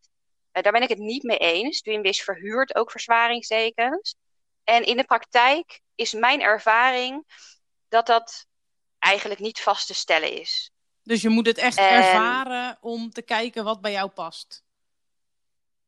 Uh, 0.53 0.63
daar 0.63 0.71
ben 0.71 0.81
ik 0.81 0.89
het 0.89 0.97
niet 0.97 1.23
mee 1.23 1.37
eens. 1.37 1.81
Dreamwish 1.81 2.21
verhuurt 2.21 2.75
ook 2.75 2.91
verzwaringsdekens. 2.91 4.15
En 4.63 4.83
in 4.85 4.97
de 4.97 5.03
praktijk 5.03 5.81
is 5.95 6.13
mijn 6.13 6.41
ervaring 6.41 7.25
dat 7.87 8.05
dat 8.05 8.45
eigenlijk 8.99 9.39
niet 9.39 9.61
vast 9.61 9.87
te 9.87 9.93
stellen 9.93 10.39
is. 10.39 10.71
Dus 11.03 11.21
je 11.21 11.29
moet 11.29 11.45
het 11.45 11.57
echt 11.57 11.77
ervaren 11.77 12.77
om 12.81 13.09
te 13.09 13.21
kijken 13.21 13.63
wat 13.63 13.81
bij 13.81 13.91
jou 13.91 14.09
past. 14.09 14.63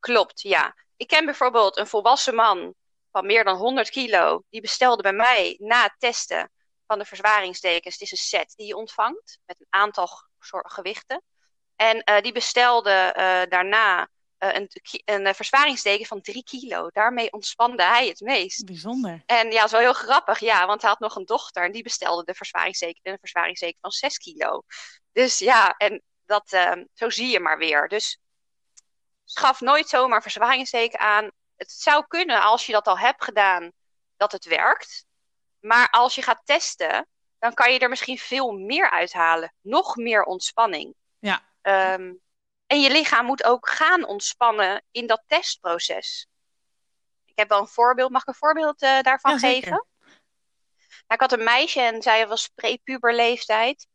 Klopt, 0.06 0.42
ja. 0.42 0.76
Ik 0.98 1.08
ken 1.08 1.26
bijvoorbeeld 1.26 1.78
een 1.78 1.88
volwassen 1.88 2.36
man 2.36 2.74
van 3.12 3.26
meer 3.26 3.44
dan 3.44 3.58
100 3.58 3.90
kilo. 3.90 4.44
Die 4.50 4.62
bestelde 4.62 5.02
bij 5.02 5.14
mij 5.14 5.56
na 5.60 5.84
het 5.84 5.96
testen 5.98 6.52
van 6.88 7.00
de 7.00 7.06
verzwaringsdekens. 7.06 7.94
Het 7.94 8.04
is 8.04 8.12
een 8.12 8.18
set 8.18 8.54
die 8.56 8.68
je 8.68 8.76
ontvangt 8.76 9.40
met 9.46 9.60
een 9.60 9.68
aantal 9.70 10.08
gewichten. 10.50 11.24
En 11.76 12.02
uh, 12.10 12.22
die 12.22 12.32
bestelde 12.32 13.14
uh, 13.18 13.42
daarna 13.50 14.08
uh, 14.40 14.54
een, 14.54 14.70
een 15.06 15.36
verzwaringsdeken 15.36 16.06
van 16.06 16.22
3 16.22 16.44
kilo. 16.44 16.90
Daarmee 16.92 17.32
ontspande 17.32 17.84
hij 17.84 18.08
het 18.08 18.20
meest. 18.20 18.66
Bijzonder. 18.66 19.24
En 19.26 19.52
ja, 19.52 19.56
dat 19.56 19.66
is 19.66 19.72
wel 19.72 19.80
heel 19.80 19.94
grappig, 19.94 20.40
ja, 20.40 20.66
want 20.66 20.82
hij 20.82 20.90
had 20.90 21.00
nog 21.00 21.16
een 21.16 21.26
dochter 21.26 21.64
en 21.64 21.72
die 21.72 21.84
bestelde 21.84 22.24
de 22.24 22.34
verzwaringsdeken, 22.34 23.12
een 23.12 23.20
verzwaringsdeken 23.20 23.78
van 23.82 23.92
6 23.92 24.18
kilo. 24.18 24.64
Dus 25.12 25.40
ja, 25.40 25.76
en 25.78 26.02
dat, 26.26 26.50
zo 26.94 27.10
zie 27.10 27.28
je 27.28 27.40
maar 27.40 27.58
weer. 27.58 27.88
Dus 27.88 28.20
schaf 29.26 29.62
nooit 29.62 29.90
zomaar 29.90 30.22
verzwaringsdeken 30.22 31.00
aan. 31.00 31.32
Het 31.56 31.72
zou 31.72 32.06
kunnen, 32.08 32.42
als 32.42 32.66
je 32.66 32.72
dat 32.72 32.88
al 32.88 33.00
hebt 33.00 33.24
gedaan, 33.24 33.72
dat 34.18 34.32
het 34.32 34.46
werkt. 34.46 35.06
Maar 35.60 35.90
als 35.90 36.16
je 36.16 36.22
gaat 36.22 36.42
testen, 36.44 37.08
dan 37.40 37.54
kan 37.54 37.74
je 37.74 37.80
er 37.80 37.90
misschien 37.90 38.18
veel 38.18 38.52
meer 38.52 38.90
uithalen. 38.90 39.54
Nog 39.62 39.96
meer 39.96 40.24
ontspanning. 40.24 40.96
Ja. 41.20 41.42
Um, 41.62 42.22
en 42.68 42.82
je 42.82 42.90
lichaam 42.90 43.26
moet 43.26 43.44
ook 43.44 43.70
gaan 43.70 44.06
ontspannen 44.06 44.84
in 44.92 45.08
dat 45.08 45.24
testproces. 45.28 46.28
Ik 47.26 47.38
heb 47.38 47.50
wel 47.50 47.60
een 47.60 47.68
voorbeeld. 47.68 48.12
Mag 48.12 48.22
ik 48.22 48.28
een 48.28 48.34
voorbeeld 48.34 48.82
uh, 48.82 49.02
daarvan 49.02 49.32
ja, 49.32 49.38
geven? 49.38 49.70
Nou, 49.70 49.84
ik 51.08 51.20
had 51.20 51.32
een 51.32 51.44
meisje 51.44 51.82
en 51.82 52.02
zij 52.02 52.28
was 52.28 52.48
prepuberleeftijd. 52.48 53.88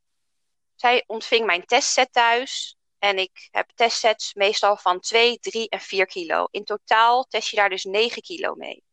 Zij 0.75 1.05
ontving 1.07 1.47
mijn 1.47 1.65
testset 1.65 2.13
thuis. 2.13 2.77
En 3.01 3.19
ik 3.19 3.49
heb 3.51 3.71
testsets 3.75 4.35
meestal 4.35 4.77
van 4.77 5.01
2, 5.01 5.39
3 5.39 5.69
en 5.69 5.81
4 5.81 6.07
kilo. 6.07 6.47
In 6.51 6.65
totaal 6.65 7.25
test 7.25 7.49
je 7.49 7.57
daar 7.57 7.69
dus 7.69 7.85
9 7.85 8.23
kilo 8.23 8.55
mee. 8.55 8.85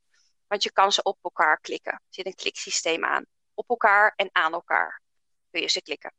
Want 0.48 0.64
je 0.64 0.72
kan 0.72 0.92
ze 0.92 1.04
op 1.04 1.18
elkaar 1.22 1.60
klikken. 1.60 1.94
Er 1.94 2.02
zit 2.10 2.26
een 2.26 2.36
kliksysteem 2.36 3.06
aan. 3.06 3.26
Op 3.54 3.70
elkaar 3.70 4.14
en 4.16 4.30
aan 4.32 4.54
elkaar 4.54 5.02
kun 5.52 5.62
je 5.62 5.70
ze 5.70 5.82
klikken. 5.82 6.14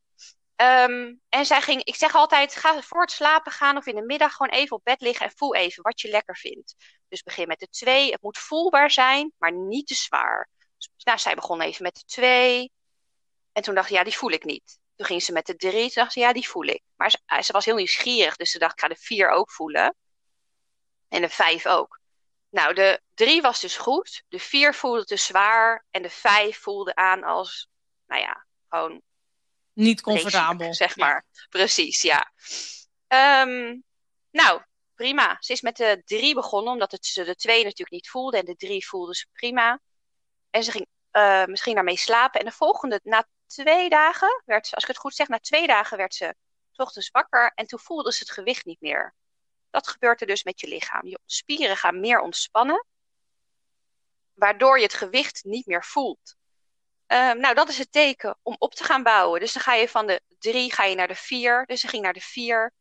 Um, 0.57 1.21
en 1.29 1.47
zij 1.47 1.63
ging, 1.63 1.85
ik 1.85 1.95
zeg 1.95 2.15
altijd, 2.15 2.57
ga 2.57 2.83
voor 2.83 3.01
het 3.01 3.11
slapen 3.11 3.53
gaan 3.53 3.77
of 3.77 3.87
in 3.87 3.95
de 3.95 4.03
middag 4.03 4.33
gewoon 4.33 4.53
even 4.53 4.77
op 4.77 4.85
bed 4.85 5.01
liggen 5.01 5.27
en 5.27 5.33
voel 5.37 5.55
even 5.55 5.83
wat 5.83 6.01
je 6.01 6.09
lekker 6.09 6.37
vindt. 6.37 6.75
Dus 7.09 7.23
begin 7.23 7.47
met 7.49 7.59
de 7.59 7.69
2. 7.69 8.11
Het 8.11 8.23
moet 8.23 8.39
voelbaar 8.39 8.91
zijn, 8.91 9.33
maar 9.39 9.53
niet 9.53 9.87
te 9.87 9.95
zwaar. 9.95 10.49
Dus 10.77 10.91
nou, 11.05 11.19
zij 11.19 11.35
begon 11.35 11.61
even 11.61 11.83
met 11.83 11.95
de 11.95 12.05
2. 12.05 12.73
En 13.53 13.63
toen 13.63 13.75
dacht 13.75 13.91
ik, 13.91 13.97
ja, 13.97 14.05
die 14.05 14.17
voel 14.17 14.31
ik 14.31 14.45
niet. 14.45 14.79
Toen 14.99 15.07
ging 15.07 15.23
ze 15.23 15.33
met 15.33 15.47
de 15.47 15.57
drie. 15.57 15.85
Toen 15.93 16.03
dacht 16.03 16.13
ze, 16.13 16.21
ja, 16.21 16.33
die 16.33 16.49
voel 16.49 16.65
ik. 16.65 16.83
Maar 16.97 17.11
ze, 17.11 17.19
ze 17.43 17.53
was 17.53 17.65
heel 17.65 17.75
nieuwsgierig. 17.75 18.37
Dus 18.37 18.51
ze 18.51 18.59
dacht, 18.59 18.73
ik 18.73 18.81
ga 18.81 18.89
de 18.89 18.97
vier 18.97 19.31
ook 19.31 19.51
voelen. 19.51 19.95
En 21.09 21.21
de 21.21 21.29
vijf 21.29 21.67
ook. 21.67 22.01
Nou, 22.49 22.75
de 22.75 23.01
drie 23.15 23.41
was 23.41 23.61
dus 23.61 23.77
goed. 23.77 24.23
De 24.29 24.39
vier 24.39 24.75
voelde 24.75 25.05
te 25.05 25.17
zwaar. 25.17 25.87
En 25.91 26.03
de 26.03 26.11
vijf 26.11 26.59
voelde 26.59 26.95
aan 26.95 27.25
als, 27.25 27.69
nou 28.07 28.23
ja, 28.23 28.47
gewoon... 28.69 29.03
Niet 29.73 30.01
comfortabel. 30.01 30.75
Zeg 30.75 30.97
maar. 30.97 31.27
Precies, 31.49 32.03
ja. 32.03 32.33
Um, 33.43 33.85
nou, 34.31 34.63
prima. 34.95 35.37
Ze 35.41 35.53
is 35.53 35.61
met 35.61 35.77
de 35.77 36.03
drie 36.05 36.35
begonnen, 36.35 36.73
omdat 36.73 36.93
het, 36.93 37.07
ze 37.07 37.25
de 37.25 37.35
twee 37.37 37.63
natuurlijk 37.63 37.91
niet 37.91 38.11
voelde. 38.11 38.39
En 38.39 38.45
de 38.45 38.57
drie 38.57 38.87
voelde 38.87 39.15
ze 39.15 39.27
prima. 39.33 39.81
En 40.51 40.65
ze 40.65 40.71
ging 40.71 40.87
uh, 41.13 41.45
misschien 41.45 41.75
daarmee 41.75 41.99
slapen. 41.99 42.41
En 42.41 42.47
de 42.47 42.53
volgende, 42.53 43.01
na 43.03 43.29
twee 43.49 43.89
dagen, 43.89 44.43
werd 44.45 44.67
ze, 44.67 44.75
als 44.75 44.85
ik 44.85 44.91
het 44.91 44.99
goed 44.99 45.15
zeg, 45.15 45.29
na 45.29 45.39
twee 45.39 45.67
dagen 45.67 45.97
werd 45.97 46.15
ze 46.15 46.35
ochtends 46.79 47.11
wakker. 47.11 47.53
En 47.55 47.67
toen 47.67 47.79
voelde 47.79 48.13
ze 48.13 48.19
het 48.19 48.31
gewicht 48.31 48.65
niet 48.65 48.81
meer. 48.81 49.15
Dat 49.71 49.89
gebeurt 49.89 50.21
er 50.21 50.27
dus 50.27 50.45
met 50.45 50.61
je 50.61 50.69
lichaam. 50.69 51.07
Je 51.07 51.19
spieren 51.27 51.77
gaan 51.77 52.01
meer 52.01 52.21
ontspannen, 52.21 52.87
waardoor 54.35 54.77
je 54.77 54.85
het 54.85 54.95
gewicht 54.95 55.45
niet 55.45 55.67
meer 55.67 55.85
voelt. 55.85 56.37
Uh, 57.09 57.33
nou, 57.33 57.55
dat 57.55 57.69
is 57.69 57.79
het 57.79 57.93
teken 57.93 58.39
om 58.43 58.57
op 58.59 58.75
te 58.75 58.85
gaan 58.85 59.03
bouwen. 59.03 59.41
Dus 59.41 59.53
dan 59.53 59.63
ga 59.63 59.75
je 59.75 59.89
van 59.89 60.07
de 60.07 60.23
drie 60.39 60.73
ga 60.73 60.85
je 60.85 60.95
naar 60.95 61.09
de 61.09 61.15
vier. 61.15 61.67
Dus 61.67 61.81
ze 61.81 61.89
ging 61.89 62.03
naar 62.03 62.13
de 62.13 62.21
vier. 62.21 62.73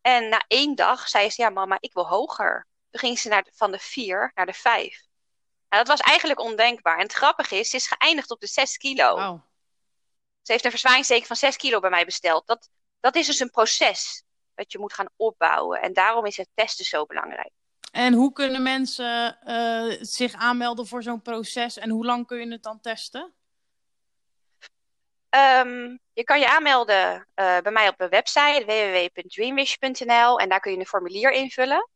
En 0.00 0.28
na 0.28 0.44
één 0.48 0.74
dag 0.74 1.08
zei 1.08 1.30
ze, 1.30 1.42
ja 1.42 1.50
mama, 1.50 1.76
ik 1.80 1.92
wil 1.92 2.08
hoger. 2.08 2.66
Toen 2.90 3.00
ging 3.00 3.18
ze 3.18 3.28
naar 3.28 3.46
van 3.52 3.70
de 3.70 3.78
vier 3.78 4.32
naar 4.34 4.46
de 4.46 4.52
vijf. 4.52 5.06
Nou, 5.68 5.84
dat 5.84 5.98
was 5.98 6.00
eigenlijk 6.00 6.40
ondenkbaar. 6.40 6.96
En 6.96 7.02
het 7.02 7.12
grappige 7.12 7.56
is, 7.56 7.70
ze 7.70 7.76
is 7.76 7.86
geëindigd 7.86 8.30
op 8.30 8.40
de 8.40 8.46
6 8.46 8.76
kilo. 8.76 9.42
Ze 10.44 10.52
heeft 10.52 10.64
een 10.64 10.70
verzwaringsteken 10.70 11.26
van 11.26 11.36
6 11.36 11.56
kilo 11.56 11.80
bij 11.80 11.90
mij 11.90 12.04
besteld. 12.04 12.46
Dat, 12.46 12.68
dat 13.00 13.16
is 13.16 13.26
dus 13.26 13.40
een 13.40 13.50
proces 13.50 14.24
dat 14.54 14.72
je 14.72 14.78
moet 14.78 14.92
gaan 14.92 15.08
opbouwen. 15.16 15.80
En 15.80 15.92
daarom 15.92 16.26
is 16.26 16.36
het 16.36 16.48
testen 16.54 16.84
zo 16.84 17.06
belangrijk. 17.06 17.50
En 17.92 18.12
hoe 18.12 18.32
kunnen 18.32 18.62
mensen 18.62 19.38
uh, 19.46 19.96
zich 20.00 20.32
aanmelden 20.32 20.86
voor 20.86 21.02
zo'n 21.02 21.22
proces 21.22 21.78
en 21.78 21.90
hoe 21.90 22.04
lang 22.04 22.26
kun 22.26 22.38
je 22.38 22.52
het 22.52 22.62
dan 22.62 22.80
testen? 22.80 23.34
Um, 25.30 25.98
je 26.12 26.24
kan 26.24 26.40
je 26.40 26.48
aanmelden 26.48 27.14
uh, 27.14 27.58
bij 27.58 27.72
mij 27.72 27.88
op 27.88 27.98
mijn 27.98 28.10
website 28.10 28.64
www.dreamwish.nl 28.66 30.40
en 30.40 30.48
daar 30.48 30.60
kun 30.60 30.72
je 30.72 30.78
een 30.78 30.86
formulier 30.86 31.32
invullen. 31.32 31.88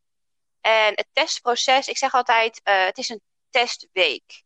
En 0.60 0.92
het 0.94 1.06
testproces, 1.12 1.88
ik 1.88 1.98
zeg 1.98 2.12
altijd, 2.14 2.60
uh, 2.64 2.84
het 2.84 2.98
is 2.98 3.08
een 3.08 3.20
testweek. 3.50 4.42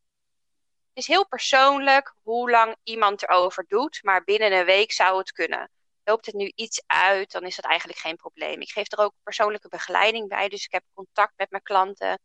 Het 0.93 1.03
is 1.03 1.07
heel 1.07 1.27
persoonlijk 1.29 2.15
hoe 2.23 2.51
lang 2.51 2.77
iemand 2.83 3.23
erover 3.23 3.65
doet, 3.69 3.99
maar 4.03 4.25
binnen 4.25 4.53
een 4.53 4.65
week 4.65 4.93
zou 4.93 5.19
het 5.19 5.33
kunnen. 5.33 5.71
Loopt 6.05 6.27
het 6.27 6.35
nu 6.35 6.53
iets 6.55 6.83
uit, 6.87 7.31
dan 7.31 7.45
is 7.45 7.57
dat 7.57 7.65
eigenlijk 7.65 7.99
geen 7.99 8.17
probleem. 8.17 8.61
Ik 8.61 8.71
geef 8.71 8.93
er 8.93 8.99
ook 8.99 9.15
persoonlijke 9.23 9.69
begeleiding 9.69 10.29
bij, 10.29 10.49
dus 10.49 10.65
ik 10.65 10.73
heb 10.73 10.85
contact 10.95 11.33
met 11.37 11.51
mijn 11.51 11.63
klanten 11.63 12.19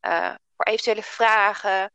uh, 0.00 0.34
voor 0.56 0.66
eventuele 0.66 1.02
vragen. 1.02 1.92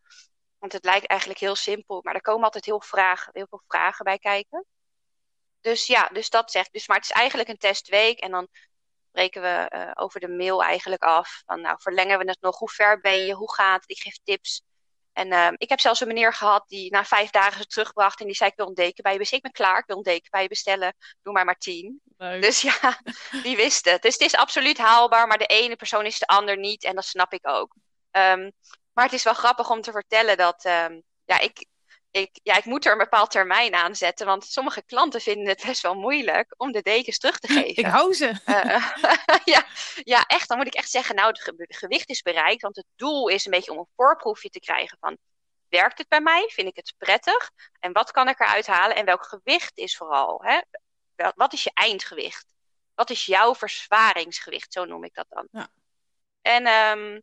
Want 0.58 0.74
het 0.74 0.84
lijkt 0.86 1.08
eigenlijk 1.08 1.40
heel 1.40 1.56
simpel, 1.56 2.00
maar 2.04 2.16
er 2.16 2.22
komen 2.22 2.44
altijd 2.44 2.66
heel, 2.66 2.82
vragen, 2.82 3.32
heel 3.34 3.48
veel 3.50 3.64
vragen 3.68 4.06
bij 4.06 4.20
kijken. 4.20 4.66
Dus 5.62 5.88
ja, 5.88 6.08
dus 6.08 6.30
dat 6.30 6.52
zegt. 6.52 6.74
Dus, 6.74 6.88
maar 6.88 6.98
het 6.98 7.06
is 7.06 7.12
eigenlijk 7.12 7.50
een 7.50 7.58
testweek 7.58 8.20
en 8.20 8.32
dan 8.32 8.48
spreken 9.08 9.42
we 9.42 9.72
uh, 9.76 9.92
over 9.94 10.20
de 10.20 10.28
mail 10.28 10.64
eigenlijk 10.64 11.04
af. 11.04 11.42
Van, 11.46 11.62
nou, 11.62 11.82
verlengen 11.82 12.20
we 12.20 12.30
het 12.30 12.42
nog? 12.42 12.58
Hoe 12.58 12.70
ver 12.70 13.00
ben 13.00 13.26
je? 13.26 13.34
Hoe 13.34 13.54
gaat 13.54 13.82
het? 13.82 13.90
Ik 13.90 14.00
geef 14.00 14.18
tips. 14.24 14.64
En 15.14 15.32
uh, 15.32 15.48
ik 15.58 15.70
heb 15.70 15.80
zelfs 15.80 16.00
een 16.00 16.08
meneer 16.08 16.34
gehad 16.34 16.64
die 16.68 16.92
na 16.92 17.06
vijf 17.06 17.30
dagen 17.30 17.62
ze 17.62 17.68
terugbracht. 17.68 18.20
En 18.20 18.26
die 18.26 18.36
zei, 18.36 18.50
ik 18.50 18.56
wil 18.56 18.68
een 18.68 18.74
deken 18.74 19.04
bij 19.04 19.12
je 19.12 19.18
bestellen. 19.18 19.46
Ik 19.46 19.52
ben 19.54 19.66
klaar, 19.66 19.80
ik 19.80 19.88
wil 19.88 19.98
een 19.98 20.04
deken 20.04 20.30
bij 20.32 20.42
je 20.42 20.48
bestellen. 20.48 20.96
Doe 21.22 21.34
maar 21.34 21.46
maar 21.46 21.58
tien. 21.58 22.02
Leuk. 22.18 22.42
Dus 22.42 22.62
ja, 22.62 23.00
die 23.44 23.56
wist 23.56 23.86
het. 23.86 24.02
Dus 24.02 24.14
het 24.14 24.22
is 24.22 24.36
absoluut 24.36 24.78
haalbaar. 24.78 25.28
Maar 25.28 25.38
de 25.38 25.46
ene 25.46 25.76
persoon 25.76 26.06
is 26.06 26.20
de 26.20 26.28
ander 26.28 26.58
niet. 26.58 26.84
En 26.84 26.96
dat 26.96 27.06
snap 27.06 27.34
ik 27.34 27.48
ook. 27.48 27.76
Um, 28.12 28.52
maar 28.94 29.06
het 29.06 29.14
is 29.14 29.24
wel 29.24 29.34
grappig 29.34 29.70
om 29.70 29.82
te 29.82 29.92
vertellen 29.92 30.38
dat... 30.38 30.66
Um, 30.66 31.04
ja, 31.26 31.40
ik, 31.40 31.66
ik, 32.12 32.40
ja, 32.44 32.58
ik 32.58 32.66
moet 32.66 32.86
er 32.86 32.92
een 32.92 32.98
bepaald 32.98 33.32
termijn 33.32 33.74
aan 33.74 33.96
zetten. 33.96 34.26
Want 34.26 34.46
sommige 34.46 34.84
klanten 34.84 35.22
vinden 35.22 35.48
het 35.48 35.64
best 35.66 35.82
wel 35.82 35.94
moeilijk 35.94 36.54
om 36.58 36.72
de 36.72 36.82
dekens 36.82 37.18
terug 37.18 37.40
te 37.40 37.48
geven. 37.54 37.84
Ik 37.84 37.86
hou 37.86 38.14
ze. 38.14 38.42
Uh, 38.46 38.92
ja, 39.54 39.66
ja, 40.04 40.26
echt. 40.26 40.48
Dan 40.48 40.58
moet 40.58 40.68
ik 40.68 40.74
echt 40.74 40.90
zeggen, 40.90 41.16
nou, 41.16 41.28
het 41.28 41.76
gewicht 41.76 42.10
is 42.10 42.22
bereikt. 42.22 42.62
Want 42.62 42.76
het 42.76 42.86
doel 42.96 43.28
is 43.28 43.46
een 43.46 43.52
beetje 43.52 43.72
om 43.72 43.78
een 43.78 43.90
voorproefje 43.96 44.50
te 44.50 44.60
krijgen 44.60 44.98
van... 45.00 45.18
Werkt 45.70 45.98
het 45.98 46.08
bij 46.08 46.22
mij? 46.22 46.50
Vind 46.54 46.68
ik 46.68 46.76
het 46.76 46.94
prettig? 46.98 47.52
En 47.80 47.92
wat 47.92 48.12
kan 48.12 48.28
ik 48.28 48.40
eruit 48.40 48.68
halen? 48.68 48.96
En 48.96 49.06
welk 49.06 49.26
gewicht 49.26 49.78
is 49.78 49.98
vooral? 49.98 50.42
Hè? 50.44 50.62
Wat 51.36 51.54
is 51.54 51.64
je 51.64 51.72
eindgewicht? 51.74 52.46
Wat 52.96 53.10
is 53.10 53.26
jouw 53.26 53.56
verzwaringsgewicht? 53.56 54.74
Zo 54.74 54.86
noem 54.86 55.04
ik 55.04 55.14
dat 55.14 55.26
dan. 55.30 55.48
Ja. 55.52 55.70
En 56.42 56.68
um, 56.68 57.22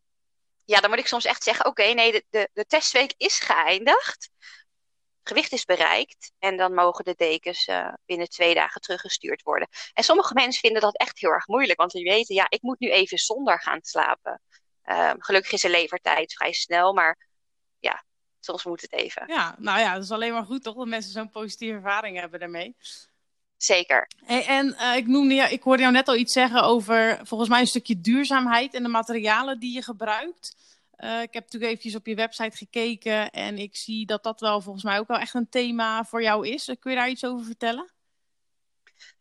ja, 0.65 0.79
dan 0.79 0.89
moet 0.89 0.99
ik 0.99 1.07
soms 1.07 1.25
echt 1.25 1.43
zeggen: 1.43 1.65
oké, 1.65 1.81
okay, 1.81 1.93
nee, 1.93 2.11
de, 2.11 2.25
de, 2.29 2.49
de 2.53 2.65
testweek 2.65 3.13
is 3.17 3.39
geëindigd 3.39 4.29
gewicht 5.27 5.51
is 5.51 5.65
bereikt. 5.65 6.31
En 6.39 6.57
dan 6.57 6.73
mogen 6.73 7.05
de 7.05 7.13
dekens 7.17 7.67
uh, 7.67 7.93
binnen 8.05 8.29
twee 8.29 8.53
dagen 8.53 8.81
teruggestuurd 8.81 9.41
worden. 9.41 9.67
En 9.93 10.03
sommige 10.03 10.33
mensen 10.33 10.61
vinden 10.61 10.81
dat 10.81 10.97
echt 10.97 11.19
heel 11.19 11.31
erg 11.31 11.47
moeilijk. 11.47 11.79
Want 11.79 11.91
die 11.91 12.09
weten, 12.09 12.35
ja, 12.35 12.45
ik 12.49 12.61
moet 12.61 12.79
nu 12.79 12.91
even 12.91 13.17
zonder 13.17 13.61
gaan 13.61 13.79
slapen. 13.81 14.41
Uh, 14.85 15.11
gelukkig 15.17 15.51
is 15.51 15.61
de 15.61 15.69
levertijd 15.69 16.33
vrij 16.33 16.53
snel. 16.53 16.93
Maar 16.93 17.17
ja, 17.79 18.03
soms 18.39 18.63
moet 18.63 18.81
het 18.81 18.93
even. 18.93 19.23
Ja, 19.27 19.55
nou 19.57 19.79
ja, 19.79 19.93
dat 19.93 20.03
is 20.03 20.11
alleen 20.11 20.33
maar 20.33 20.45
goed 20.45 20.63
toch? 20.63 20.75
Dat 20.75 20.87
mensen 20.87 21.11
zo'n 21.11 21.29
positieve 21.29 21.75
ervaring 21.75 22.19
hebben 22.19 22.39
daarmee. 22.39 22.75
Zeker. 23.57 24.07
Hey, 24.25 24.45
en 24.45 24.75
uh, 24.79 24.95
ik, 24.95 25.07
noemde, 25.07 25.33
ja, 25.33 25.47
ik 25.47 25.63
hoorde 25.63 25.81
jou 25.81 25.93
net 25.93 26.07
al 26.07 26.15
iets 26.15 26.33
zeggen 26.33 26.63
over 26.63 27.19
volgens 27.23 27.49
mij 27.49 27.59
een 27.59 27.67
stukje 27.67 28.01
duurzaamheid 28.01 28.73
en 28.73 28.83
de 28.83 28.89
materialen 28.89 29.59
die 29.59 29.73
je 29.73 29.81
gebruikt. 29.81 30.55
Uh, 30.97 31.21
ik 31.21 31.33
heb 31.33 31.43
natuurlijk 31.43 31.71
eventjes 31.71 31.95
op 31.95 32.05
je 32.05 32.15
website 32.15 32.57
gekeken 32.57 33.29
en 33.29 33.57
ik 33.57 33.75
zie 33.75 34.05
dat 34.05 34.23
dat 34.23 34.39
wel 34.39 34.61
volgens 34.61 34.83
mij 34.83 34.99
ook 34.99 35.07
wel 35.07 35.17
echt 35.17 35.33
een 35.33 35.49
thema 35.49 36.03
voor 36.03 36.21
jou 36.21 36.47
is. 36.47 36.65
Kun 36.79 36.91
je 36.91 36.97
daar 36.97 37.09
iets 37.09 37.25
over 37.25 37.45
vertellen? 37.45 37.91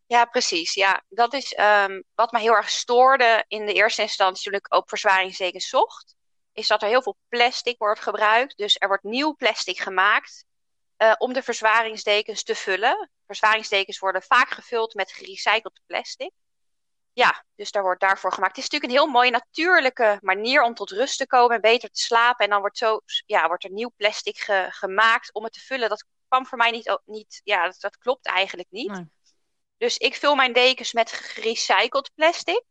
Ja, 0.06 0.24
precies. 0.24 0.74
Ja, 0.74 1.02
dat 1.08 1.34
is 1.34 1.58
um, 1.58 2.04
wat 2.14 2.32
mij 2.32 2.40
heel 2.40 2.56
erg 2.56 2.70
stoorde 2.70 3.44
in 3.48 3.66
de 3.66 3.72
eerste 3.72 4.02
instantie 4.02 4.44
toen 4.44 4.58
ik 4.58 4.74
op 4.74 4.88
verzwaringsdekens 4.88 5.68
zocht. 5.68 6.14
Is 6.52 6.66
dat 6.66 6.82
er 6.82 6.88
heel 6.88 7.02
veel 7.02 7.16
plastic 7.28 7.78
wordt 7.78 8.00
gebruikt. 8.00 8.56
Dus 8.56 8.76
er 8.78 8.88
wordt 8.88 9.02
nieuw 9.02 9.34
plastic 9.34 9.78
gemaakt 9.78 10.44
uh, 10.98 11.12
om 11.18 11.32
de 11.32 11.42
verzwaringsdekens 11.42 12.42
te 12.42 12.54
vullen. 12.54 13.10
Verzwaringsdekens 13.26 13.98
worden 13.98 14.22
vaak 14.22 14.50
gevuld 14.50 14.94
met 14.94 15.12
gerecycled 15.12 15.80
plastic 15.86 16.30
ja, 17.16 17.44
dus 17.54 17.70
daar 17.70 17.82
wordt 17.82 18.00
daarvoor 18.00 18.32
gemaakt. 18.32 18.56
Het 18.56 18.64
is 18.64 18.70
natuurlijk 18.70 18.92
een 18.92 19.06
heel 19.06 19.14
mooie 19.14 19.30
natuurlijke 19.30 20.18
manier 20.20 20.62
om 20.62 20.74
tot 20.74 20.90
rust 20.90 21.18
te 21.18 21.26
komen 21.26 21.54
en 21.54 21.60
beter 21.60 21.90
te 21.90 22.00
slapen. 22.00 22.44
En 22.44 22.50
dan 22.50 22.60
wordt, 22.60 22.78
zo, 22.78 23.00
ja, 23.26 23.46
wordt 23.46 23.64
er 23.64 23.70
nieuw 23.70 23.92
plastic 23.96 24.38
ge, 24.38 24.66
gemaakt 24.70 25.32
om 25.32 25.44
het 25.44 25.52
te 25.52 25.60
vullen. 25.60 25.88
Dat 25.88 26.06
kwam 26.28 26.46
voor 26.46 26.58
mij 26.58 26.70
niet, 26.70 26.98
niet 27.04 27.40
ja, 27.44 27.64
dat, 27.64 27.80
dat 27.80 27.98
klopt 27.98 28.26
eigenlijk 28.26 28.70
niet. 28.70 28.90
Nee. 28.90 29.10
Dus 29.76 29.96
ik 29.96 30.14
vul 30.14 30.34
mijn 30.34 30.52
dekens 30.52 30.92
met 30.92 31.12
gerecycled 31.12 32.10
plastic, 32.14 32.62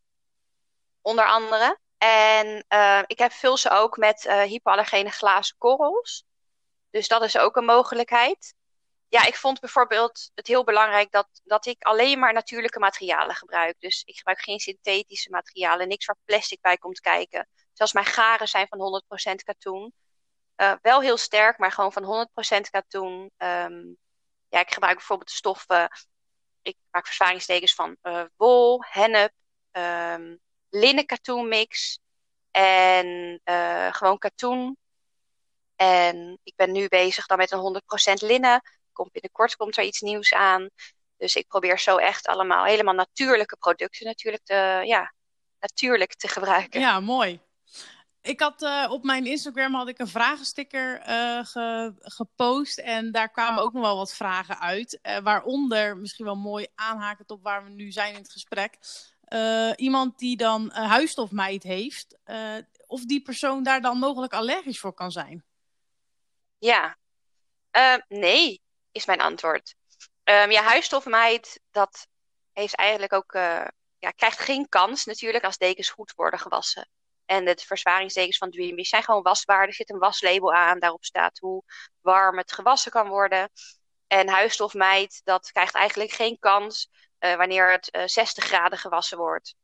onder 1.01 1.25
andere. 1.25 1.79
En 1.97 2.65
uh, 2.69 3.01
ik 3.05 3.19
heb, 3.19 3.31
vul 3.31 3.57
ze 3.57 3.69
ook 3.69 3.97
met 3.97 4.25
uh, 4.25 4.41
hypoallergene 4.41 5.11
glazen 5.11 5.55
korrels. 5.57 6.25
Dus 6.89 7.07
dat 7.07 7.23
is 7.23 7.37
ook 7.37 7.55
een 7.55 7.65
mogelijkheid 7.65 8.55
ja, 9.07 9.25
ik 9.25 9.35
vond 9.35 9.59
bijvoorbeeld 9.59 10.31
het 10.35 10.47
heel 10.47 10.63
belangrijk 10.63 11.11
dat, 11.11 11.27
dat 11.43 11.65
ik 11.65 11.83
alleen 11.83 12.19
maar 12.19 12.33
natuurlijke 12.33 12.79
materialen 12.79 13.35
gebruik. 13.35 13.75
Dus 13.79 14.03
ik 14.03 14.17
gebruik 14.17 14.41
geen 14.41 14.59
synthetische 14.59 15.29
materialen, 15.29 15.87
niks 15.87 16.05
waar 16.05 16.17
plastic 16.25 16.61
bij 16.61 16.77
komt 16.77 16.99
kijken. 16.99 17.47
Zelfs 17.73 17.93
mijn 17.93 18.05
garen 18.05 18.47
zijn 18.47 18.67
van 18.67 19.03
100% 19.31 19.35
katoen. 19.43 19.93
Uh, 20.57 20.73
wel 20.81 21.01
heel 21.01 21.17
sterk, 21.17 21.57
maar 21.57 21.71
gewoon 21.71 21.91
van 21.91 22.27
100% 22.57 22.69
katoen. 22.69 23.31
Um, 23.37 23.97
ja, 24.49 24.59
ik 24.59 24.73
gebruik 24.73 24.95
bijvoorbeeld 24.95 25.31
stoffen. 25.31 25.89
Ik 26.61 26.77
maak 26.91 27.05
verzwaringstekens 27.05 27.73
van 27.73 27.97
uh, 28.03 28.23
wol, 28.35 28.83
hennep, 28.87 29.33
um, 29.71 30.39
linnen 30.69 31.05
katoen 31.05 31.47
mix 31.47 31.99
en 32.51 33.41
uh, 33.45 33.93
gewoon 33.93 34.17
katoen. 34.17 34.77
En 35.75 36.39
ik 36.43 36.55
ben 36.55 36.71
nu 36.71 36.87
bezig 36.87 37.25
dan 37.25 37.37
met 37.37 37.51
een 37.51 37.81
100% 38.13 38.13
linnen 38.13 38.61
komt 38.95 39.11
binnenkort 39.11 39.55
komt 39.55 39.77
er 39.77 39.83
iets 39.83 40.01
nieuws 40.01 40.33
aan. 40.33 40.69
Dus 41.17 41.35
ik 41.35 41.47
probeer 41.47 41.79
zo 41.79 41.97
echt 41.97 42.27
allemaal 42.27 42.65
helemaal 42.65 42.93
natuurlijke 42.93 43.57
producten 43.57 44.05
natuurlijk 44.05 44.43
te, 44.43 44.81
ja, 44.85 45.13
natuurlijk 45.59 46.15
te 46.15 46.27
gebruiken. 46.27 46.79
Ja, 46.79 46.99
mooi. 46.99 47.39
Ik 48.21 48.39
had 48.39 48.61
uh, 48.61 48.87
op 48.89 49.03
mijn 49.03 49.25
Instagram 49.25 49.73
had 49.73 49.87
ik 49.87 49.99
een 49.99 50.07
vragensticker 50.07 50.99
uh, 50.99 51.45
ge, 51.45 51.93
gepost 51.99 52.77
en 52.77 53.11
daar 53.11 53.31
kwamen 53.31 53.63
ook 53.63 53.73
nog 53.73 53.83
wel 53.83 53.95
wat 53.97 54.15
vragen 54.15 54.59
uit. 54.59 54.99
Uh, 55.01 55.17
waaronder, 55.17 55.97
misschien 55.97 56.25
wel 56.25 56.35
mooi 56.35 56.67
aanhakend 56.75 57.29
op 57.29 57.43
waar 57.43 57.63
we 57.63 57.69
nu 57.69 57.91
zijn 57.91 58.13
in 58.13 58.21
het 58.21 58.31
gesprek, 58.31 58.77
iemand 59.75 60.19
die 60.19 60.37
dan 60.37 60.71
huisstofmijt 60.71 61.63
heeft, 61.63 62.17
of 62.87 63.05
die 63.05 63.21
persoon 63.21 63.63
daar 63.63 63.81
dan 63.81 63.97
mogelijk 63.97 64.33
allergisch 64.33 64.79
voor 64.79 64.93
kan 64.93 65.11
zijn. 65.11 65.43
Ja, 66.57 66.97
nee, 68.07 68.61
is 68.95 69.05
mijn 69.05 69.21
antwoord. 69.21 69.75
Um, 70.23 70.51
ja, 70.51 70.63
huisstofmeid, 70.63 71.59
dat 71.71 72.07
heeft 72.51 72.75
eigenlijk 72.75 73.13
ook, 73.13 73.33
uh, 73.33 73.65
ja, 73.97 74.09
krijgt 74.11 74.39
geen 74.39 74.69
kans 74.69 75.05
natuurlijk 75.05 75.43
als 75.43 75.57
dekens 75.57 75.89
goed 75.89 76.13
worden 76.15 76.39
gewassen. 76.39 76.89
En 77.25 77.45
de 77.45 77.61
verzwaringsdekens 77.65 78.37
van 78.37 78.51
Dreamy 78.51 78.83
zijn 78.83 79.03
gewoon 79.03 79.21
wasbaar. 79.21 79.67
Er 79.67 79.73
zit 79.73 79.89
een 79.89 79.97
waslabel 79.97 80.53
aan, 80.53 80.79
daarop 80.79 81.05
staat 81.05 81.39
hoe 81.39 81.63
warm 82.01 82.37
het 82.37 82.51
gewassen 82.51 82.91
kan 82.91 83.07
worden. 83.07 83.49
En 84.07 84.27
huisstofmeid, 84.27 85.21
dat 85.23 85.51
krijgt 85.51 85.75
eigenlijk 85.75 86.11
geen 86.11 86.39
kans 86.39 86.89
uh, 87.19 87.35
wanneer 87.35 87.71
het 87.71 87.89
uh, 87.95 88.03
60 88.05 88.43
graden 88.43 88.77
gewassen 88.77 89.17
wordt. 89.17 89.55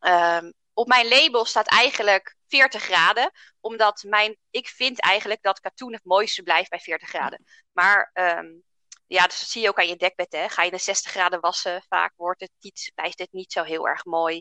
Um, 0.00 0.52
op 0.72 0.86
mijn 0.86 1.08
label 1.08 1.44
staat 1.44 1.66
eigenlijk 1.66 2.36
40 2.48 2.82
graden. 2.82 3.30
Omdat 3.60 4.04
mijn, 4.06 4.36
ik 4.50 4.68
vind 4.68 5.00
eigenlijk 5.00 5.42
dat 5.42 5.60
katoen 5.60 5.92
het 5.92 6.04
mooiste 6.04 6.42
blijft 6.42 6.70
bij 6.70 6.80
40 6.80 7.08
graden. 7.08 7.44
Maar 7.72 8.10
um, 8.14 8.62
ja, 9.06 9.26
dus 9.26 9.40
dat 9.40 9.48
zie 9.48 9.62
je 9.62 9.68
ook 9.68 9.78
aan 9.78 9.88
je 9.88 9.96
dekbed. 9.96 10.32
Hè. 10.32 10.48
Ga 10.48 10.62
je 10.62 10.70
naar 10.70 10.80
60 10.80 11.10
graden 11.10 11.40
wassen, 11.40 11.82
vaak 11.88 12.12
wordt 12.16 12.40
het 12.40 12.50
niet, 12.60 12.92
blijft 12.94 13.18
het 13.18 13.32
niet 13.32 13.52
zo 13.52 13.62
heel 13.62 13.88
erg 13.88 14.04
mooi. 14.04 14.36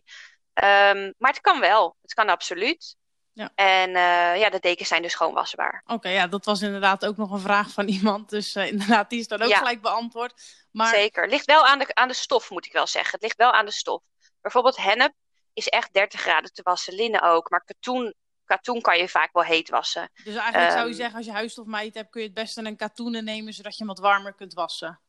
Um, 0.54 1.14
maar 1.18 1.32
het 1.32 1.42
kan 1.42 1.60
wel. 1.60 1.98
Het 2.02 2.14
kan 2.14 2.30
absoluut. 2.30 2.96
Ja. 3.34 3.52
En 3.56 3.90
uh, 3.90 4.40
ja, 4.40 4.50
de 4.50 4.60
dekens 4.60 4.88
zijn 4.88 5.02
dus 5.02 5.16
gewoon 5.16 5.34
wasbaar. 5.34 5.82
Oké, 5.86 6.10
ja, 6.10 6.28
dat 6.28 6.46
was 6.46 6.62
inderdaad 6.62 7.06
ook 7.06 7.18
nog 7.18 7.32
een 7.32 7.40
vraag 7.40 7.70
van 7.70 7.88
iemand. 7.98 8.30
Dus 8.30 8.56
uh, 8.56 8.68
inderdaad, 8.68 9.10
die 9.10 9.20
is 9.20 9.28
dan 9.28 9.42
ook 9.42 9.50
ja. 9.50 9.58
gelijk 9.58 9.82
beantwoord. 9.82 10.42
Maar... 10.72 10.94
Zeker. 10.94 11.30
Ligt 11.30 11.46
wel 11.46 11.66
aan 11.66 11.80
de, 11.80 11.96
aan 11.96 12.08
de 12.08 12.14
stof, 12.14 12.50
moet 12.50 12.66
ik 12.66 12.72
wel 12.72 12.88
zeggen. 12.88 13.12
Het 13.12 13.22
ligt 13.22 13.38
wel 13.38 13.52
aan 13.52 13.66
de 13.66 13.72
stof. 13.72 14.02
Bijvoorbeeld 14.42 14.78
hennep 14.78 15.14
is 15.58 15.68
echt 15.68 15.94
30 15.94 16.22
graden 16.22 16.54
te 16.54 16.62
wassen, 16.62 16.94
linnen 16.94 17.22
ook. 17.22 17.50
Maar 17.50 17.64
katoen, 17.64 18.14
katoen 18.46 18.82
kan 18.82 18.98
je 18.98 19.10
vaak 19.10 19.34
wel 19.34 19.44
heet 19.44 19.70
wassen. 19.70 20.10
Dus 20.24 20.36
eigenlijk 20.36 20.72
um, 20.72 20.78
zou 20.78 20.88
je 20.88 20.94
zeggen, 20.94 21.18
als 21.18 21.26
je 21.26 21.32
huisstofmeid 21.32 21.94
hebt, 21.94 22.10
kun 22.10 22.22
je 22.22 22.28
het 22.28 22.36
beste 22.36 22.66
een 22.66 22.76
katoenen 22.76 23.24
nemen, 23.24 23.54
zodat 23.54 23.72
je 23.72 23.78
hem 23.78 23.88
wat 23.88 24.00
warmer 24.00 24.34
kunt 24.34 24.54
wassen. 24.54 25.02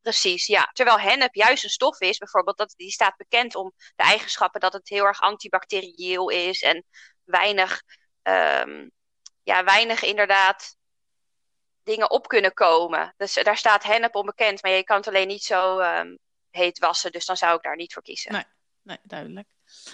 Precies, 0.00 0.46
ja. 0.46 0.70
Terwijl 0.72 1.00
hennep 1.00 1.34
juist 1.34 1.64
een 1.64 1.70
stof 1.70 2.00
is, 2.00 2.18
bijvoorbeeld, 2.18 2.56
dat, 2.56 2.74
die 2.76 2.90
staat 2.90 3.16
bekend 3.16 3.54
om 3.54 3.72
de 3.76 4.02
eigenschappen 4.02 4.60
dat 4.60 4.72
het 4.72 4.88
heel 4.88 5.04
erg 5.04 5.20
antibacterieel 5.20 6.28
is 6.28 6.62
en 6.62 6.84
weinig, 7.24 7.82
um, 8.22 8.90
ja, 9.42 9.64
weinig 9.64 10.02
inderdaad 10.02 10.76
dingen 11.82 12.10
op 12.10 12.28
kunnen 12.28 12.54
komen. 12.54 13.14
Dus 13.16 13.34
daar 13.34 13.56
staat 13.56 13.84
hennep 13.84 14.14
onbekend, 14.14 14.62
maar 14.62 14.70
je 14.70 14.84
kan 14.84 14.96
het 14.96 15.08
alleen 15.08 15.28
niet 15.28 15.44
zo 15.44 15.80
um, 15.80 16.18
heet 16.50 16.78
wassen, 16.78 17.12
dus 17.12 17.26
dan 17.26 17.36
zou 17.36 17.56
ik 17.56 17.62
daar 17.62 17.76
niet 17.76 17.92
voor 17.92 18.02
kiezen. 18.02 18.32
Nee, 18.32 18.44
nee 18.84 18.98
duidelijk. 19.02 19.48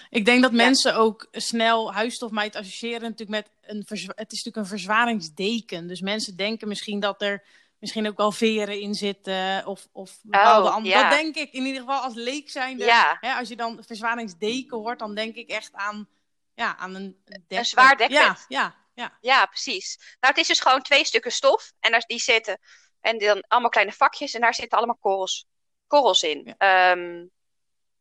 Ik 0.09 0.25
denk 0.25 0.41
dat 0.41 0.51
mensen 0.51 0.95
ook 0.95 1.27
snel 1.31 1.93
huisstofmeid 1.93 2.55
associëren 2.55 3.01
natuurlijk 3.01 3.29
met 3.29 3.49
een 3.61 3.85
het 3.87 4.31
is 4.31 4.43
natuurlijk 4.43 4.55
een 4.55 4.65
verzwaringsdeken. 4.65 5.87
Dus 5.87 6.01
mensen 6.01 6.35
denken 6.35 6.67
misschien 6.67 6.99
dat 6.99 7.21
er 7.21 7.43
misschien 7.79 8.07
ook 8.07 8.17
wel 8.17 8.31
veren 8.31 8.79
in 8.79 8.93
zitten 8.93 9.65
of, 9.65 9.87
of 9.91 10.19
bepaalde 10.23 10.67
oh, 10.67 10.75
andere. 10.75 10.95
Ja. 10.95 11.09
Dat 11.09 11.19
denk 11.19 11.35
ik 11.35 11.51
in 11.53 11.65
ieder 11.65 11.81
geval 11.81 12.01
als 12.01 12.13
leek 12.13 12.49
zijnde. 12.49 12.85
Ja. 12.85 13.17
Hè, 13.19 13.33
als 13.33 13.47
je 13.47 13.55
dan 13.55 13.83
verzwaringsdeken 13.87 14.77
hoort, 14.77 14.99
dan 14.99 15.15
denk 15.15 15.35
ik 15.35 15.49
echt 15.49 15.73
aan, 15.73 16.09
ja, 16.53 16.77
aan 16.77 16.95
een 16.95 17.21
dekbed. 17.23 17.57
Een 17.57 17.65
zwaar 17.65 17.97
dekbed. 17.97 18.17
Ja, 18.17 18.37
ja, 18.47 18.75
ja. 18.93 19.17
ja, 19.21 19.45
precies. 19.45 19.97
Nou, 19.97 20.33
het 20.33 20.37
is 20.37 20.47
dus 20.47 20.59
gewoon 20.59 20.81
twee 20.81 21.05
stukken 21.05 21.31
stof 21.31 21.73
en 21.79 21.91
daar, 21.91 22.03
die 22.07 22.19
zitten 22.19 22.59
en 23.01 23.17
dan 23.17 23.43
allemaal 23.47 23.69
kleine 23.69 23.93
vakjes 23.93 24.33
en 24.33 24.41
daar 24.41 24.53
zitten 24.53 24.77
allemaal 24.77 24.97
korrels, 24.99 25.47
korrels 25.87 26.23
in. 26.23 26.55
Ja. 26.57 26.91
Um, 26.91 27.31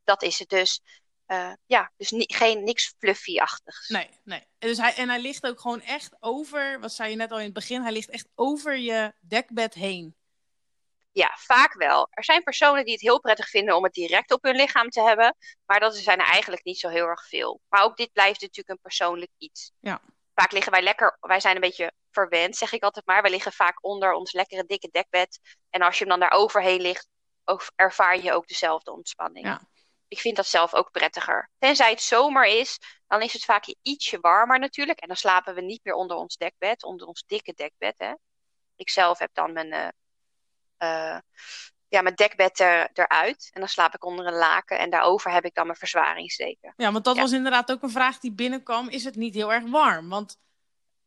dat 0.04 0.22
is 0.22 0.38
het 0.38 0.48
dus. 0.48 0.80
Uh, 1.30 1.52
ja, 1.66 1.92
dus 1.96 2.10
ni 2.10 2.24
geen 2.26 2.64
niks 2.64 2.94
fluffy-achtigs. 2.98 3.88
Nee, 3.88 4.08
nee. 4.24 4.46
Dus 4.58 4.78
hij, 4.78 4.94
en 4.94 5.08
hij 5.08 5.20
ligt 5.20 5.46
ook 5.46 5.60
gewoon 5.60 5.80
echt 5.80 6.16
over, 6.20 6.80
wat 6.80 6.92
zei 6.92 7.10
je 7.10 7.16
net 7.16 7.30
al 7.30 7.38
in 7.38 7.44
het 7.44 7.52
begin, 7.52 7.82
hij 7.82 7.92
ligt 7.92 8.10
echt 8.10 8.28
over 8.34 8.76
je 8.76 9.12
dekbed 9.20 9.74
heen. 9.74 10.16
Ja, 11.12 11.36
vaak 11.38 11.74
wel. 11.74 12.06
Er 12.10 12.24
zijn 12.24 12.42
personen 12.42 12.84
die 12.84 12.92
het 12.92 13.02
heel 13.02 13.20
prettig 13.20 13.48
vinden 13.48 13.76
om 13.76 13.84
het 13.84 13.92
direct 13.92 14.32
op 14.32 14.42
hun 14.42 14.56
lichaam 14.56 14.88
te 14.88 15.02
hebben, 15.02 15.36
maar 15.66 15.80
dat 15.80 15.96
zijn 15.96 16.18
er 16.18 16.26
eigenlijk 16.26 16.64
niet 16.64 16.78
zo 16.78 16.88
heel 16.88 17.06
erg 17.06 17.28
veel. 17.28 17.60
Maar 17.68 17.82
ook 17.82 17.96
dit 17.96 18.12
blijft 18.12 18.40
natuurlijk 18.40 18.68
een 18.68 18.82
persoonlijk 18.82 19.32
iets. 19.38 19.72
Ja. 19.80 20.00
Vaak 20.34 20.52
liggen 20.52 20.72
wij 20.72 20.82
lekker, 20.82 21.16
wij 21.20 21.40
zijn 21.40 21.54
een 21.54 21.60
beetje 21.60 21.92
verwend, 22.10 22.56
zeg 22.56 22.72
ik 22.72 22.82
altijd 22.82 23.06
maar. 23.06 23.22
Wij 23.22 23.30
liggen 23.30 23.52
vaak 23.52 23.84
onder 23.84 24.12
ons 24.12 24.32
lekkere 24.32 24.64
dikke 24.66 24.88
dekbed. 24.90 25.40
En 25.70 25.82
als 25.82 25.98
je 25.98 26.04
hem 26.04 26.18
dan 26.18 26.28
daar 26.28 26.38
overheen 26.38 26.80
ligt, 26.80 27.08
ervaar 27.74 28.22
je 28.22 28.32
ook 28.32 28.46
dezelfde 28.46 28.92
ontspanning. 28.92 29.46
Ja 29.46 29.69
ik 30.10 30.18
vind 30.18 30.36
dat 30.36 30.46
zelf 30.46 30.74
ook 30.74 30.90
prettiger. 30.90 31.50
Tenzij 31.58 31.90
het 31.90 32.02
zomer 32.02 32.46
is, 32.46 32.78
dan 33.06 33.22
is 33.22 33.32
het 33.32 33.44
vaak 33.44 33.74
ietsje 33.82 34.18
warmer 34.20 34.58
natuurlijk. 34.58 35.00
En 35.00 35.08
dan 35.08 35.16
slapen 35.16 35.54
we 35.54 35.60
niet 35.60 35.80
meer 35.82 35.94
onder 35.94 36.16
ons 36.16 36.36
dekbed, 36.36 36.84
onder 36.84 37.06
ons 37.06 37.24
dikke 37.26 37.52
dekbed. 37.54 37.94
Hè. 37.96 38.12
Ik 38.76 38.90
zelf 38.90 39.18
heb 39.18 39.30
dan 39.32 39.52
mijn, 39.52 39.72
uh, 39.72 39.88
uh, 40.78 41.18
ja, 41.88 42.02
mijn 42.02 42.14
dekbed 42.14 42.60
er, 42.60 42.90
eruit. 42.92 43.50
En 43.52 43.60
dan 43.60 43.68
slaap 43.68 43.94
ik 43.94 44.04
onder 44.04 44.26
een 44.26 44.34
laken. 44.34 44.78
En 44.78 44.90
daarover 44.90 45.32
heb 45.32 45.44
ik 45.44 45.54
dan 45.54 45.66
mijn 45.66 45.78
verzwaringsdeken. 45.78 46.74
Ja, 46.76 46.92
want 46.92 47.04
dat 47.04 47.16
ja. 47.16 47.22
was 47.22 47.32
inderdaad 47.32 47.72
ook 47.72 47.82
een 47.82 47.90
vraag 47.90 48.18
die 48.18 48.32
binnenkwam. 48.32 48.88
Is 48.88 49.04
het 49.04 49.16
niet 49.16 49.34
heel 49.34 49.52
erg 49.52 49.70
warm? 49.70 50.08
Want 50.08 50.36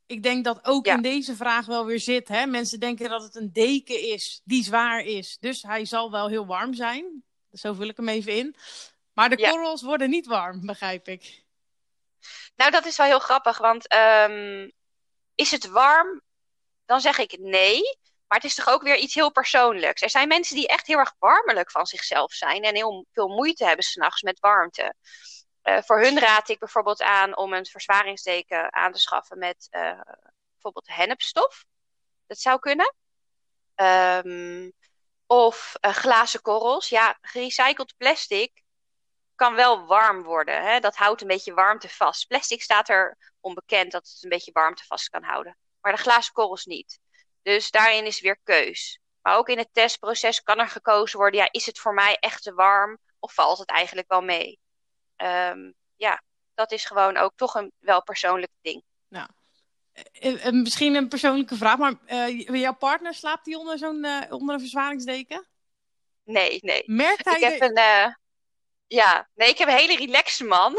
ik 0.05 0.23
denk 0.23 0.43
dat 0.43 0.65
ook 0.65 0.85
ja. 0.85 0.95
in 0.95 1.01
deze 1.01 1.35
vraag 1.35 1.65
wel 1.65 1.85
weer 1.85 1.99
zit. 1.99 2.27
Hè? 2.27 2.45
Mensen 2.45 2.79
denken 2.79 3.09
dat 3.09 3.21
het 3.21 3.35
een 3.35 3.53
deken 3.53 4.01
is 4.01 4.41
die 4.43 4.63
zwaar 4.63 4.99
is. 4.99 5.37
Dus 5.39 5.61
hij 5.61 5.85
zal 5.85 6.11
wel 6.11 6.27
heel 6.27 6.45
warm 6.45 6.73
zijn. 6.73 7.23
Zo 7.51 7.73
vul 7.73 7.87
ik 7.87 7.97
hem 7.97 8.09
even 8.09 8.35
in. 8.35 8.55
Maar 9.13 9.29
de 9.29 9.49
korrels 9.49 9.81
worden 9.81 10.09
niet 10.09 10.25
warm, 10.25 10.65
begrijp 10.65 11.07
ik. 11.07 11.43
Nou, 12.55 12.71
dat 12.71 12.85
is 12.85 12.97
wel 12.97 13.05
heel 13.05 13.19
grappig, 13.19 13.57
want 13.57 13.93
um, 13.93 14.71
is 15.35 15.51
het 15.51 15.67
warm? 15.67 16.21
Dan 16.85 17.01
zeg 17.01 17.17
ik 17.17 17.37
nee. 17.39 17.81
Maar 18.27 18.41
het 18.41 18.51
is 18.51 18.55
toch 18.55 18.69
ook 18.69 18.81
weer 18.81 18.97
iets 18.97 19.13
heel 19.13 19.31
persoonlijks. 19.31 20.01
Er 20.01 20.09
zijn 20.09 20.27
mensen 20.27 20.55
die 20.55 20.67
echt 20.67 20.87
heel 20.87 20.97
erg 20.97 21.15
warmelijk 21.19 21.71
van 21.71 21.85
zichzelf 21.85 22.33
zijn 22.33 22.63
en 22.63 22.75
heel 22.75 23.05
veel 23.11 23.27
moeite 23.27 23.65
hebben 23.65 23.85
s'nachts 23.85 24.21
met 24.21 24.39
warmte. 24.39 24.95
Uh, 25.63 25.81
voor 25.81 26.01
hun 26.01 26.19
raad 26.19 26.49
ik 26.49 26.59
bijvoorbeeld 26.59 27.01
aan 27.01 27.37
om 27.37 27.53
een 27.53 27.65
verzwaringsdeken 27.65 28.73
aan 28.73 28.91
te 28.91 28.99
schaffen 28.99 29.37
met 29.37 29.67
uh, 29.71 30.01
bijvoorbeeld 30.51 30.87
hennepstof. 30.87 31.65
Dat 32.27 32.39
zou 32.39 32.59
kunnen. 32.59 32.95
Um, 33.75 34.73
of 35.25 35.73
uh, 35.81 35.91
glazen 35.91 36.41
korrels. 36.41 36.89
Ja, 36.89 37.17
gerecycled 37.21 37.93
plastic 37.97 38.62
kan 39.35 39.55
wel 39.55 39.85
warm 39.85 40.23
worden. 40.23 40.63
Hè? 40.63 40.79
Dat 40.79 40.95
houdt 40.95 41.21
een 41.21 41.27
beetje 41.27 41.53
warmte 41.53 41.89
vast. 41.89 42.27
Plastic 42.27 42.61
staat 42.61 42.89
er 42.89 43.17
onbekend 43.39 43.91
dat 43.91 44.07
het 44.07 44.23
een 44.23 44.29
beetje 44.29 44.51
warmte 44.51 44.83
vast 44.85 45.09
kan 45.09 45.23
houden. 45.23 45.57
Maar 45.81 45.91
de 45.91 46.01
glazen 46.01 46.33
korrels 46.33 46.65
niet. 46.65 46.99
Dus 47.41 47.71
daarin 47.71 48.05
is 48.05 48.21
weer 48.21 48.37
keus. 48.43 48.99
Maar 49.21 49.37
ook 49.37 49.49
in 49.49 49.57
het 49.57 49.69
testproces 49.71 50.43
kan 50.43 50.59
er 50.59 50.67
gekozen 50.67 51.19
worden: 51.19 51.39
ja, 51.39 51.47
is 51.51 51.65
het 51.65 51.79
voor 51.79 51.93
mij 51.93 52.17
echt 52.19 52.43
te 52.43 52.53
warm 52.53 52.97
of 53.19 53.33
valt 53.33 53.57
het 53.57 53.69
eigenlijk 53.69 54.09
wel 54.09 54.21
mee? 54.21 54.59
Um, 55.17 55.73
ja, 55.95 56.23
dat 56.53 56.71
is 56.71 56.85
gewoon 56.85 57.17
ook 57.17 57.31
toch 57.35 57.55
een 57.55 57.71
wel 57.79 58.03
persoonlijk 58.03 58.51
ding. 58.61 58.83
Nou, 59.07 59.27
uh, 60.21 60.49
misschien 60.49 60.95
een 60.95 61.07
persoonlijke 61.07 61.55
vraag, 61.55 61.77
maar 61.77 61.93
uh, 62.07 62.59
jouw 62.61 62.75
partner 62.75 63.13
slaapt 63.13 63.45
die 63.45 63.57
onder 63.57 63.77
zo'n 63.77 64.05
uh, 64.05 64.21
onder 64.29 64.55
een 64.55 64.61
verzwaringsdeken? 64.61 65.47
Nee, 66.23 66.59
nee. 66.61 66.83
Merkt 66.85 67.25
hij 67.25 67.35
ik 67.35 67.41
heb 67.41 67.61
een, 67.61 68.15
ja, 68.87 69.29
nee, 69.33 69.49
ik 69.49 69.57
heb 69.57 69.67
een 69.67 69.75
hele 69.75 69.95
relaxe 69.97 70.43
man. 70.43 70.75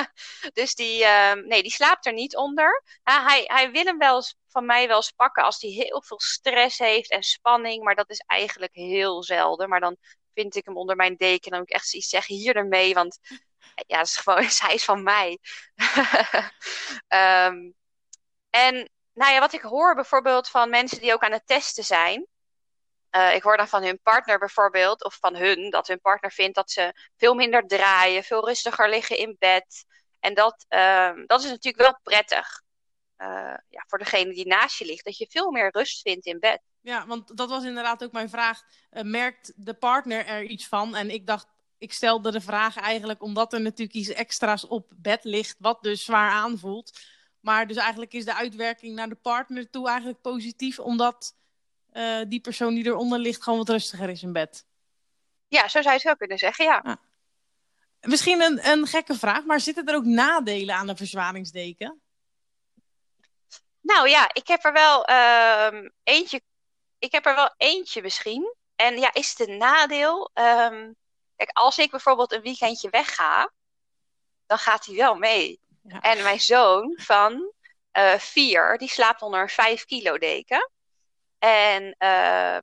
dus 0.52 0.74
die, 0.74 1.02
uh, 1.02 1.32
nee, 1.32 1.62
die 1.62 1.72
slaapt 1.72 2.06
er 2.06 2.12
niet 2.12 2.36
onder. 2.36 2.82
Hij, 3.02 3.42
hij 3.46 3.70
wil 3.70 3.84
hem 3.84 3.98
wel 3.98 4.22
van 4.48 4.66
mij 4.66 4.86
wel 4.86 4.96
eens 4.96 5.10
pakken 5.10 5.44
als 5.44 5.60
hij 5.60 5.70
heel 5.70 6.02
veel 6.02 6.20
stress 6.20 6.78
heeft 6.78 7.10
en 7.10 7.22
spanning. 7.22 7.84
Maar 7.84 7.94
dat 7.94 8.10
is 8.10 8.22
eigenlijk 8.26 8.74
heel 8.74 9.22
zelden. 9.22 9.68
Maar 9.68 9.80
dan 9.80 9.96
vind 10.34 10.56
ik 10.56 10.64
hem 10.64 10.76
onder 10.76 10.96
mijn 10.96 11.16
deken. 11.16 11.44
En 11.44 11.50
dan 11.50 11.58
moet 11.58 11.68
ik 11.68 11.74
echt 11.74 11.88
zoiets 11.88 12.08
zeggen, 12.08 12.34
hier 12.34 12.56
ermee. 12.56 12.94
Want 12.94 13.18
ja, 13.86 14.00
is 14.00 14.16
gewoon, 14.16 14.44
hij 14.66 14.74
is 14.74 14.84
van 14.84 15.02
mij. 15.02 15.38
um, 17.08 17.74
en 18.50 18.90
nou 19.12 19.32
ja, 19.32 19.40
wat 19.40 19.52
ik 19.52 19.62
hoor 19.62 19.94
bijvoorbeeld 19.94 20.48
van 20.48 20.70
mensen 20.70 21.00
die 21.00 21.12
ook 21.12 21.22
aan 21.22 21.32
het 21.32 21.46
testen 21.46 21.84
zijn. 21.84 22.26
Uh, 23.16 23.34
ik 23.34 23.42
hoor 23.42 23.56
dan 23.56 23.68
van 23.68 23.82
hun 23.82 24.00
partner 24.02 24.38
bijvoorbeeld, 24.38 25.04
of 25.04 25.14
van 25.14 25.36
hun, 25.36 25.70
dat 25.70 25.86
hun 25.86 26.00
partner 26.00 26.32
vindt 26.32 26.54
dat 26.54 26.70
ze 26.70 26.92
veel 27.16 27.34
minder 27.34 27.66
draaien, 27.66 28.24
veel 28.24 28.46
rustiger 28.46 28.88
liggen 28.88 29.18
in 29.18 29.36
bed. 29.38 29.84
En 30.20 30.34
dat, 30.34 30.66
uh, 30.68 31.10
dat 31.26 31.42
is 31.42 31.50
natuurlijk 31.50 31.84
wel 31.84 31.98
prettig 32.02 32.62
uh, 33.20 33.54
ja, 33.68 33.84
voor 33.86 33.98
degene 33.98 34.34
die 34.34 34.46
naast 34.46 34.78
je 34.78 34.84
ligt, 34.84 35.04
dat 35.04 35.16
je 35.16 35.26
veel 35.30 35.50
meer 35.50 35.68
rust 35.70 36.00
vindt 36.00 36.26
in 36.26 36.38
bed. 36.38 36.60
Ja, 36.80 37.06
want 37.06 37.36
dat 37.36 37.48
was 37.48 37.64
inderdaad 37.64 38.04
ook 38.04 38.12
mijn 38.12 38.30
vraag. 38.30 38.62
Uh, 38.90 39.02
merkt 39.02 39.52
de 39.56 39.74
partner 39.74 40.26
er 40.26 40.42
iets 40.42 40.66
van? 40.66 40.96
En 40.96 41.10
ik 41.10 41.26
dacht, 41.26 41.46
ik 41.78 41.92
stelde 41.92 42.30
de 42.30 42.40
vraag 42.40 42.76
eigenlijk 42.76 43.22
omdat 43.22 43.52
er 43.52 43.60
natuurlijk 43.60 43.96
iets 43.96 44.08
extra's 44.08 44.66
op 44.66 44.92
bed 44.96 45.24
ligt, 45.24 45.56
wat 45.58 45.82
dus 45.82 46.04
zwaar 46.04 46.30
aanvoelt. 46.30 47.00
Maar 47.40 47.66
dus 47.66 47.76
eigenlijk 47.76 48.12
is 48.12 48.24
de 48.24 48.34
uitwerking 48.34 48.94
naar 48.94 49.08
de 49.08 49.14
partner 49.14 49.70
toe 49.70 49.88
eigenlijk 49.88 50.20
positief, 50.20 50.78
omdat 50.78 51.34
uh, 51.92 52.20
die 52.28 52.40
persoon 52.40 52.74
die 52.74 52.84
eronder 52.84 53.18
ligt 53.18 53.42
gewoon 53.42 53.58
wat 53.58 53.68
rustiger 53.68 54.08
is 54.08 54.22
in 54.22 54.32
bed. 54.32 54.66
Ja, 55.48 55.68
zo 55.68 55.68
zou 55.68 55.84
je 55.84 55.90
het 55.90 56.02
wel 56.02 56.16
kunnen 56.16 56.38
zeggen, 56.38 56.64
ja. 56.64 56.78
Ah. 56.78 56.96
Misschien 58.00 58.40
een, 58.40 58.68
een 58.68 58.86
gekke 58.86 59.14
vraag, 59.14 59.44
maar 59.44 59.60
zitten 59.60 59.86
er 59.86 59.94
ook 59.94 60.04
nadelen 60.04 60.74
aan 60.74 60.88
een 60.88 60.96
verzwaringsdeken? 60.96 62.00
Nou 63.80 64.08
ja, 64.08 64.30
ik 64.32 64.48
heb 64.48 64.64
er 64.64 64.72
wel 64.72 65.10
uh, 65.10 65.88
eentje. 66.02 66.42
Ik 66.98 67.12
heb 67.12 67.26
er 67.26 67.34
wel 67.34 67.54
eentje 67.56 68.02
misschien. 68.02 68.54
En 68.76 68.98
ja, 68.98 69.14
is 69.14 69.28
het 69.28 69.48
een 69.48 69.56
nadeel? 69.56 70.30
Ehm, 70.34 70.92
kijk, 71.36 71.50
als 71.52 71.78
ik 71.78 71.90
bijvoorbeeld 71.90 72.32
een 72.32 72.42
weekendje 72.42 72.90
wegga, 72.90 73.52
dan 74.46 74.58
gaat 74.58 74.86
hij 74.86 74.96
wel 74.96 75.14
mee. 75.14 75.60
Ja. 75.82 76.00
En 76.00 76.22
mijn 76.22 76.40
zoon 76.40 76.98
van 77.00 77.52
uh, 77.92 78.14
vier, 78.14 78.78
die 78.78 78.88
slaapt 78.88 79.22
onder 79.22 79.40
een 79.40 79.48
vijf 79.48 79.84
kilo 79.84 80.18
deken. 80.18 80.70
En 81.40 81.94
uh, 81.98 82.58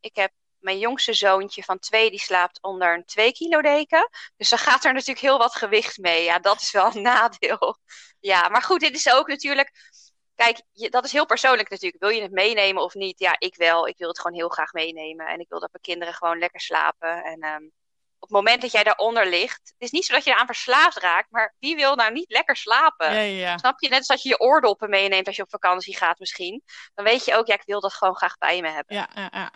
ik 0.00 0.16
heb 0.16 0.32
mijn 0.58 0.78
jongste 0.78 1.12
zoontje 1.12 1.62
van 1.62 1.78
twee, 1.78 2.10
die 2.10 2.20
slaapt 2.20 2.62
onder 2.62 2.94
een 2.94 3.04
2 3.04 3.32
kilo 3.32 3.62
deken. 3.62 4.08
Dus 4.36 4.48
dan 4.48 4.58
gaat 4.58 4.84
er 4.84 4.92
natuurlijk 4.92 5.20
heel 5.20 5.38
wat 5.38 5.54
gewicht 5.54 5.98
mee. 5.98 6.24
Ja, 6.24 6.38
dat 6.38 6.60
is 6.60 6.70
wel 6.70 6.94
een 6.94 7.02
nadeel. 7.12 7.78
Ja, 8.20 8.48
maar 8.48 8.62
goed, 8.62 8.80
dit 8.80 8.94
is 8.94 9.12
ook 9.12 9.28
natuurlijk... 9.28 9.98
Kijk, 10.34 10.62
dat 10.72 11.04
is 11.04 11.12
heel 11.12 11.26
persoonlijk 11.26 11.70
natuurlijk. 11.70 12.02
Wil 12.02 12.12
je 12.12 12.22
het 12.22 12.32
meenemen 12.32 12.82
of 12.82 12.94
niet? 12.94 13.18
Ja, 13.18 13.36
ik 13.38 13.56
wel. 13.56 13.88
Ik 13.88 13.98
wil 13.98 14.08
het 14.08 14.20
gewoon 14.20 14.36
heel 14.36 14.48
graag 14.48 14.72
meenemen. 14.72 15.26
En 15.26 15.40
ik 15.40 15.48
wil 15.48 15.60
dat 15.60 15.72
mijn 15.72 15.82
kinderen 15.82 16.14
gewoon 16.14 16.38
lekker 16.38 16.60
slapen. 16.60 17.24
En 17.24 17.44
um, 17.44 17.72
op 18.20 18.28
het 18.28 18.38
moment 18.38 18.62
dat 18.62 18.72
jij 18.72 18.82
daaronder 18.82 19.28
ligt. 19.28 19.60
Het 19.64 19.74
is 19.78 19.90
niet 19.90 20.04
zo 20.04 20.14
dat 20.14 20.24
je 20.24 20.30
eraan 20.30 20.46
verslaafd 20.46 20.98
raakt, 20.98 21.30
maar 21.30 21.54
wie 21.58 21.76
wil 21.76 21.94
nou 21.94 22.12
niet 22.12 22.30
lekker 22.30 22.56
slapen? 22.56 23.14
Ja, 23.14 23.20
ja. 23.20 23.58
Snap 23.58 23.80
je? 23.80 23.88
Net 23.88 23.98
als 23.98 24.06
dat 24.06 24.22
je 24.22 24.28
je 24.28 24.40
oordoppen 24.40 24.90
meeneemt 24.90 25.26
als 25.26 25.36
je 25.36 25.42
op 25.42 25.50
vakantie 25.50 25.96
gaat 25.96 26.18
misschien. 26.18 26.62
Dan 26.94 27.04
weet 27.04 27.24
je 27.24 27.34
ook, 27.34 27.46
ja, 27.46 27.54
ik 27.54 27.62
wil 27.66 27.80
dat 27.80 27.92
gewoon 27.92 28.16
graag 28.16 28.38
bij 28.38 28.60
me 28.60 28.68
hebben. 28.68 28.96
Ja, 28.96 29.08
ja, 29.14 29.28
ja. 29.32 29.52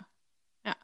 ja. 0.61 0.75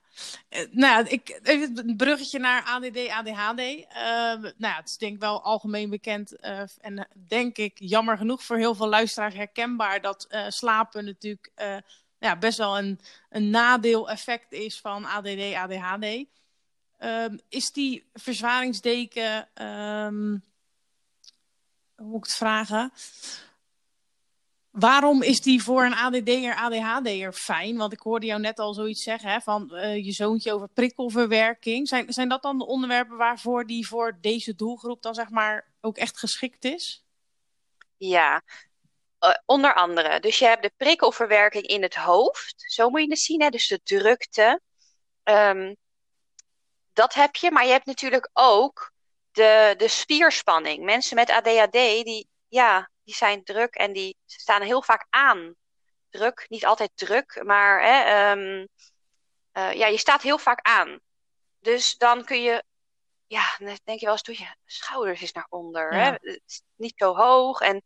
Uh, 0.50 0.68
nou 0.72 1.04
ja, 1.04 1.10
ik, 1.10 1.40
even 1.44 1.88
een 1.88 1.98
bruggetje 1.98 2.40
naar 2.40 2.64
ADD, 2.64 3.10
ADHD. 3.10 3.60
Uh, 3.60 3.86
nou 3.94 4.54
ja, 4.58 4.76
het 4.76 4.90
is 4.90 4.98
denk 4.98 5.14
ik 5.14 5.20
wel 5.20 5.44
algemeen 5.44 5.90
bekend 5.90 6.34
uh, 6.42 6.62
en 6.80 7.08
denk 7.28 7.58
ik 7.58 7.74
jammer 7.76 8.18
genoeg 8.18 8.44
voor 8.44 8.58
heel 8.58 8.76
veel 8.76 8.90
luisteraars 8.90 9.36
herkenbaar 9.36 10.02
dat 10.02 10.28
slapen 10.48 11.06
natuurlijk 11.06 11.52
ja, 12.22 12.38
best 12.38 12.58
wel 12.58 12.78
een, 12.78 13.00
een 13.30 13.50
nadeel 13.50 14.10
effect 14.10 14.52
is 14.52 14.80
van 14.80 15.06
ADD, 15.06 15.54
ADHD. 15.54 16.26
Um, 17.04 17.40
is 17.50 17.72
die 17.72 18.10
verzwaringsdeken, 18.14 19.50
um, 19.66 20.44
hoe 21.96 22.08
moet 22.08 22.18
ik 22.18 22.24
het 22.24 22.36
vragen? 22.36 22.92
Waarom 24.72 25.22
is 25.22 25.42
die 25.42 25.64
voor 25.64 25.86
een 25.86 25.94
ADD'er, 25.94 26.56
ADHD'er 26.56 27.34
fijn? 27.34 27.78
Want 27.78 27.94
ik 27.94 28.00
hoorde 28.00 28.26
jou 28.26 28.42
net 28.42 28.60
al 28.60 28.74
zoiets 28.74 29.04
zeggen 29.04 29.30
hè, 29.30 29.40
van 29.40 29.70
uh, 29.72 30.06
je 30.06 30.12
zoontje 30.12 30.54
over 30.54 30.68
prikkelverwerking. 30.68 31.88
Zijn, 31.88 32.14
zijn 32.14 32.30
dat 32.30 32.42
dan 32.42 32.58
de 32.58 32.66
onderwerpen 32.66 33.18
waarvoor 33.18 33.66
die 33.66 33.88
voor 33.88 34.18
deze 34.22 34.56
doelgroep 34.56 35.02
dan 35.02 35.14
zeg 35.14 35.30
maar 35.30 35.72
ook 35.82 35.98
echt 35.98 36.20
geschikt 36.20 36.66
is? 36.66 37.06
Ja, 37.98 38.42
uh, 39.20 39.34
onder 39.46 39.74
andere. 39.74 40.20
Dus 40.20 40.40
je 40.40 40.46
hebt 40.46 40.64
de 40.64 40.74
prikkelverwerking 40.78 41.66
in 41.66 41.82
het 41.82 41.96
hoofd. 41.96 42.54
Zo 42.58 42.90
moet 42.90 43.02
je 43.02 43.10
het 43.10 43.20
zien, 43.20 43.42
hè? 43.42 43.50
dus 43.50 43.68
de 43.68 43.82
drukte. 43.84 44.62
Um, 45.24 45.76
dat 47.02 47.14
heb 47.14 47.36
je, 47.36 47.52
maar 47.52 47.66
je 47.66 47.72
hebt 47.72 47.86
natuurlijk 47.86 48.30
ook 48.34 48.92
de, 49.32 49.74
de 49.78 49.88
spierspanning. 49.88 50.84
Mensen 50.84 51.16
met 51.16 51.30
ADHD, 51.30 51.72
die, 51.72 52.28
ja, 52.48 52.90
die 53.04 53.16
zijn 53.16 53.44
druk 53.44 53.76
en 53.76 53.94
die 53.94 54.18
staan 54.26 54.62
heel 54.62 54.82
vaak 54.82 55.08
aan. 55.10 55.56
Druk, 56.10 56.46
niet 56.50 56.66
altijd 56.66 56.92
druk, 56.96 57.44
maar 57.44 57.84
hè, 57.84 58.32
um, 58.32 58.68
uh, 59.54 59.74
ja, 59.74 59.88
je 59.88 59.98
staat 59.98 60.22
heel 60.22 60.38
vaak 60.38 60.62
aan. 60.62 61.00
Dus 61.60 61.98
dan 61.98 62.26
kun 62.26 62.42
je, 62.42 62.64
ja, 63.28 63.56
dan 63.58 63.78
denk 63.84 64.00
je 64.00 64.06
wel 64.06 64.14
eens, 64.14 64.24
doe 64.24 64.38
je 64.38 64.56
schouders 64.66 65.22
eens 65.22 65.32
naar 65.32 65.48
onder. 65.50 65.94
Ja. 65.94 66.04
Hè? 66.04 66.12
Het 66.12 66.42
is 66.46 66.62
niet 66.76 66.94
zo 66.96 67.16
hoog 67.16 67.60
en 67.60 67.84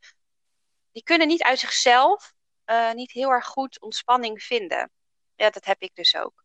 die 0.91 1.03
kunnen 1.03 1.27
niet 1.27 1.43
uit 1.43 1.59
zichzelf 1.59 2.33
uh, 2.65 2.91
niet 2.93 3.11
heel 3.11 3.29
erg 3.29 3.45
goed 3.45 3.81
ontspanning 3.81 4.43
vinden. 4.43 4.91
Ja, 5.35 5.49
dat 5.49 5.65
heb 5.65 5.81
ik 5.81 5.95
dus 5.95 6.15
ook. 6.15 6.43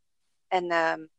En 0.49 0.73
um, 0.73 1.11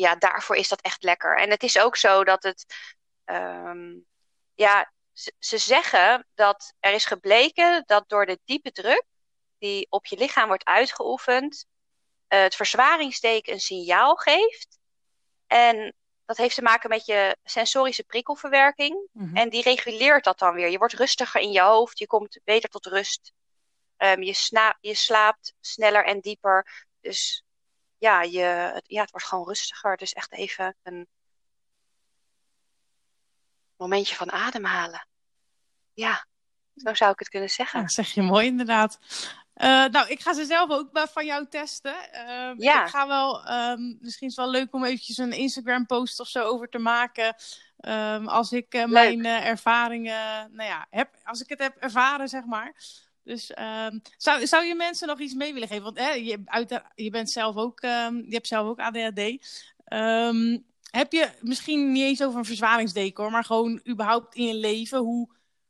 ja, 0.00 0.16
daarvoor 0.16 0.56
is 0.56 0.68
dat 0.68 0.80
echt 0.80 1.02
lekker. 1.02 1.38
En 1.38 1.50
het 1.50 1.62
is 1.62 1.78
ook 1.78 1.96
zo 1.96 2.24
dat 2.24 2.42
het, 2.42 2.74
um, 3.24 4.06
ja, 4.54 4.92
ze 5.38 5.58
zeggen 5.58 6.26
dat 6.34 6.72
er 6.80 6.92
is 6.92 7.04
gebleken 7.04 7.82
dat 7.86 8.08
door 8.08 8.26
de 8.26 8.40
diepe 8.44 8.72
druk 8.72 9.04
die 9.58 9.86
op 9.90 10.06
je 10.06 10.16
lichaam 10.16 10.46
wordt 10.46 10.64
uitgeoefend, 10.64 11.66
uh, 12.28 12.40
het 12.40 12.54
verzwaringsteken 12.54 13.52
een 13.52 13.60
signaal 13.60 14.14
geeft. 14.14 14.78
En 15.46 15.94
dat 16.24 16.36
heeft 16.36 16.54
te 16.54 16.62
maken 16.62 16.88
met 16.88 17.06
je 17.06 17.36
sensorische 17.44 18.04
prikkelverwerking. 18.04 19.08
Mm 19.12 19.26
-hmm. 19.26 19.36
En 19.36 19.48
die 19.48 19.62
reguleert 19.62 20.24
dat 20.24 20.38
dan 20.38 20.54
weer. 20.54 20.68
Je 20.68 20.78
wordt 20.78 20.94
rustiger 20.94 21.40
in 21.40 21.52
je 21.52 21.60
hoofd, 21.60 21.98
je 21.98 22.06
komt 22.06 22.40
beter 22.44 22.68
tot 22.68 22.86
rust. 22.86 23.32
Um, 23.96 24.22
je, 24.22 24.74
je 24.80 24.94
slaapt 24.94 25.54
sneller 25.60 26.04
en 26.04 26.20
dieper. 26.20 26.86
Dus 27.00 27.44
ja, 28.00 28.22
je, 28.22 28.40
het, 28.74 28.84
ja, 28.86 29.00
het 29.00 29.10
wordt 29.10 29.26
gewoon 29.26 29.46
rustiger. 29.46 29.96
Dus 29.96 30.12
echt 30.12 30.32
even 30.32 30.76
een 30.82 31.08
momentje 33.76 34.14
van 34.14 34.32
ademhalen. 34.32 35.06
Ja, 35.92 36.26
zo 36.74 36.94
zou 36.94 37.12
ik 37.12 37.18
het 37.18 37.28
kunnen 37.28 37.50
zeggen. 37.50 37.78
Ja, 37.78 37.84
dat 37.84 37.94
zeg 37.94 38.14
je 38.14 38.22
mooi 38.22 38.46
inderdaad. 38.46 38.98
Uh, 39.54 39.84
nou, 39.84 40.08
ik 40.08 40.20
ga 40.20 40.32
ze 40.34 40.44
zelf 40.44 40.70
ook 40.70 40.90
van 40.92 41.26
jou 41.26 41.46
testen. 41.48 41.94
Uh, 42.12 42.52
ja. 42.56 42.84
Ik 42.84 42.90
ga 42.90 43.06
wel, 43.06 43.50
um, 43.52 43.98
misschien 44.00 44.28
is 44.28 44.36
het 44.36 44.44
wel 44.44 44.54
leuk 44.54 44.74
om 44.74 44.84
eventjes 44.84 45.16
een 45.16 45.32
Instagram 45.32 45.86
post 45.86 46.20
of 46.20 46.28
zo 46.28 46.44
over 46.44 46.68
te 46.68 46.78
maken. 46.78 47.34
Um, 47.80 48.28
als 48.28 48.52
ik 48.52 48.74
uh, 48.74 48.84
mijn 48.84 49.24
uh, 49.24 49.46
ervaringen, 49.46 50.54
nou 50.54 50.68
ja, 50.68 50.86
heb, 50.90 51.16
als 51.24 51.40
ik 51.40 51.48
het 51.48 51.58
heb 51.58 51.76
ervaren, 51.76 52.28
zeg 52.28 52.44
maar. 52.44 52.74
Dus 53.30 53.52
um, 53.58 54.02
zou, 54.16 54.46
zou 54.46 54.64
je 54.64 54.74
mensen 54.74 55.08
nog 55.08 55.20
iets 55.20 55.34
mee 55.34 55.52
willen 55.52 55.68
geven? 55.68 55.82
Want 55.82 55.96
je, 55.98 56.42
uit, 56.44 56.80
je 56.94 57.10
bent 57.10 57.30
zelf 57.30 57.56
ook, 57.56 57.82
um, 57.82 58.24
je 58.26 58.34
hebt 58.34 58.46
zelf 58.46 58.66
ook 58.68 58.78
ADHD. 58.78 59.18
Um, 59.92 60.64
heb 60.90 61.12
je 61.12 61.30
misschien 61.40 61.92
niet 61.92 62.02
eens 62.02 62.22
over 62.22 62.38
een 62.38 62.44
verzwaringsdecor, 62.44 63.30
maar 63.30 63.44
gewoon 63.44 63.80
überhaupt 63.88 64.34
in 64.34 64.46
je 64.46 64.54
leven? 64.54 64.98
Hoe, 64.98 65.28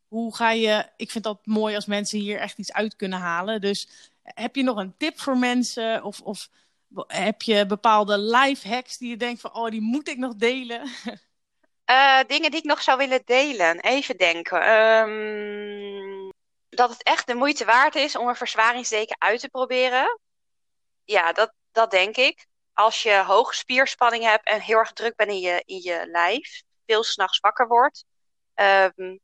hoe 0.08 0.36
ga 0.36 0.50
je. 0.50 0.86
Ik 0.96 1.10
vind 1.10 1.24
dat 1.24 1.46
mooi 1.46 1.74
als 1.74 1.86
mensen 1.86 2.18
hier 2.18 2.38
echt 2.38 2.58
iets 2.58 2.72
uit 2.72 2.96
kunnen 2.96 3.18
halen. 3.18 3.60
Dus 3.60 4.10
heb 4.22 4.56
je 4.56 4.62
nog 4.62 4.76
een 4.76 4.94
tip 4.96 5.20
voor 5.20 5.38
mensen? 5.38 6.04
Of, 6.04 6.20
of 6.20 6.48
heb 7.06 7.42
je 7.42 7.66
bepaalde 7.66 8.18
life 8.18 8.68
hacks 8.68 8.98
die 8.98 9.08
je 9.08 9.16
denkt 9.16 9.40
van, 9.40 9.54
oh, 9.54 9.70
die 9.70 9.80
moet 9.80 10.08
ik 10.08 10.18
nog 10.18 10.34
delen? 10.34 10.80
Uh, 11.90 12.20
dingen 12.32 12.50
die 12.50 12.60
ik 12.60 12.66
nog 12.66 12.82
zou 12.82 12.98
willen 12.98 13.22
delen. 13.24 13.80
Even 13.80 14.16
denken. 14.16 14.70
Um, 14.70 16.09
dat 16.70 16.90
het 16.90 17.02
echt 17.02 17.26
de 17.26 17.34
moeite 17.34 17.64
waard 17.64 17.94
is 17.94 18.16
om 18.16 18.28
een 18.28 18.36
verzwaringsdeken 18.36 19.20
uit 19.20 19.40
te 19.40 19.48
proberen. 19.48 20.20
Ja, 21.04 21.32
dat, 21.32 21.52
dat 21.72 21.90
denk 21.90 22.16
ik. 22.16 22.46
Als 22.72 23.02
je 23.02 23.22
hoge 23.22 23.54
spierspanning 23.54 24.24
hebt 24.24 24.46
en 24.46 24.60
heel 24.60 24.78
erg 24.78 24.92
druk 24.92 25.16
bent 25.16 25.30
in 25.30 25.40
je, 25.40 25.62
in 25.64 25.82
je 25.82 26.06
lijf, 26.06 26.62
veel 26.86 27.02
s'nachts 27.04 27.38
wakker 27.40 27.68
wordt. 27.68 28.04
Um, 28.54 29.20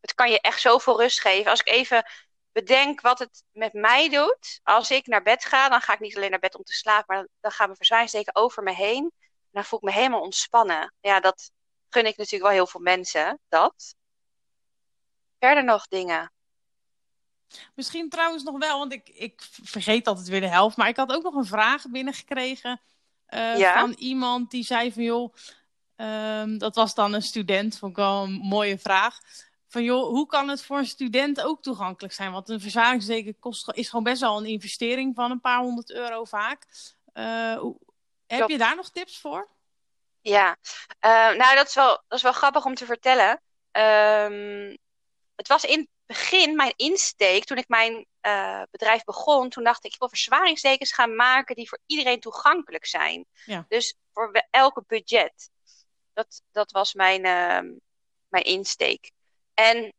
het 0.00 0.14
kan 0.14 0.30
je 0.30 0.40
echt 0.40 0.60
zoveel 0.60 1.00
rust 1.00 1.20
geven. 1.20 1.50
Als 1.50 1.60
ik 1.60 1.68
even 1.68 2.04
bedenk 2.52 3.00
wat 3.00 3.18
het 3.18 3.44
met 3.50 3.72
mij 3.72 4.08
doet. 4.08 4.60
Als 4.62 4.90
ik 4.90 5.06
naar 5.06 5.22
bed 5.22 5.44
ga, 5.44 5.68
dan 5.68 5.80
ga 5.80 5.92
ik 5.92 6.00
niet 6.00 6.16
alleen 6.16 6.30
naar 6.30 6.38
bed 6.38 6.56
om 6.56 6.62
te 6.62 6.72
slapen, 6.72 7.16
maar 7.16 7.28
dan 7.40 7.50
gaat 7.50 7.66
mijn 7.66 7.76
verzwaringsdeken 7.76 8.34
over 8.34 8.62
me 8.62 8.72
heen. 8.72 9.04
En 9.04 9.50
dan 9.50 9.64
voel 9.64 9.78
ik 9.78 9.84
me 9.84 9.92
helemaal 9.92 10.20
ontspannen. 10.20 10.94
Ja, 11.00 11.20
dat 11.20 11.50
gun 11.88 12.06
ik 12.06 12.16
natuurlijk 12.16 12.42
wel 12.42 12.52
heel 12.52 12.66
veel 12.66 12.80
mensen. 12.80 13.40
Dat. 13.48 13.94
Verder 15.38 15.64
nog 15.64 15.86
dingen. 15.86 16.32
Misschien 17.74 18.08
trouwens 18.08 18.42
nog 18.42 18.58
wel, 18.58 18.78
want 18.78 18.92
ik, 18.92 19.08
ik 19.08 19.48
vergeet 19.62 20.06
altijd 20.06 20.28
weer 20.28 20.40
de 20.40 20.48
helft. 20.48 20.76
Maar 20.76 20.88
ik 20.88 20.96
had 20.96 21.12
ook 21.12 21.22
nog 21.22 21.34
een 21.34 21.44
vraag 21.44 21.88
binnengekregen 21.88 22.80
uh, 23.30 23.58
ja? 23.58 23.80
van 23.80 23.92
iemand 23.92 24.50
die 24.50 24.64
zei 24.64 24.92
van 24.92 25.02
joh, 25.02 25.34
um, 25.96 26.58
dat 26.58 26.74
was 26.74 26.94
dan 26.94 27.12
een 27.12 27.22
student, 27.22 27.78
vond 27.78 27.90
ik 27.90 27.96
wel 27.96 28.22
een 28.22 28.32
mooie 28.32 28.78
vraag. 28.78 29.18
Van 29.68 29.82
joh, 29.82 30.08
hoe 30.08 30.26
kan 30.26 30.48
het 30.48 30.62
voor 30.62 30.78
een 30.78 30.86
student 30.86 31.40
ook 31.40 31.62
toegankelijk 31.62 32.14
zijn? 32.14 32.32
Want 32.32 32.48
een 32.48 32.60
verzwaringsdeken 32.60 33.38
kost, 33.38 33.70
is 33.72 33.88
gewoon 33.88 34.04
best 34.04 34.20
wel 34.20 34.38
een 34.38 34.46
investering 34.46 35.14
van 35.14 35.30
een 35.30 35.40
paar 35.40 35.58
honderd 35.58 35.90
euro 35.90 36.24
vaak. 36.24 36.66
Uh, 37.14 37.64
heb 38.26 38.48
je 38.48 38.58
daar 38.58 38.76
nog 38.76 38.90
tips 38.90 39.20
voor? 39.20 39.48
Ja, 40.20 40.56
uh, 41.00 41.36
nou 41.36 41.54
dat 41.54 41.66
is, 41.66 41.74
wel, 41.74 42.02
dat 42.08 42.18
is 42.18 42.22
wel 42.22 42.32
grappig 42.32 42.64
om 42.64 42.74
te 42.74 42.86
vertellen. 42.86 43.40
Um, 43.72 44.76
het 45.36 45.48
was 45.48 45.64
in 45.64 45.88
begin, 46.08 46.56
mijn 46.56 46.72
insteek, 46.76 47.44
toen 47.44 47.56
ik 47.56 47.68
mijn 47.68 48.06
uh, 48.22 48.62
bedrijf 48.70 49.04
begon, 49.04 49.48
toen 49.48 49.64
dacht 49.64 49.84
ik, 49.84 49.92
ik 49.92 49.98
wil 49.98 50.08
verzwaringsdekens 50.08 50.92
gaan 50.92 51.14
maken 51.14 51.54
die 51.54 51.68
voor 51.68 51.80
iedereen 51.86 52.20
toegankelijk 52.20 52.86
zijn. 52.86 53.26
Ja. 53.44 53.64
Dus 53.68 53.96
voor 54.12 54.44
elke 54.50 54.84
budget. 54.86 55.50
Dat, 56.12 56.42
dat 56.52 56.70
was 56.70 56.94
mijn, 56.94 57.24
uh, 57.24 57.76
mijn 58.28 58.44
insteek. 58.44 59.10
En 59.54 59.92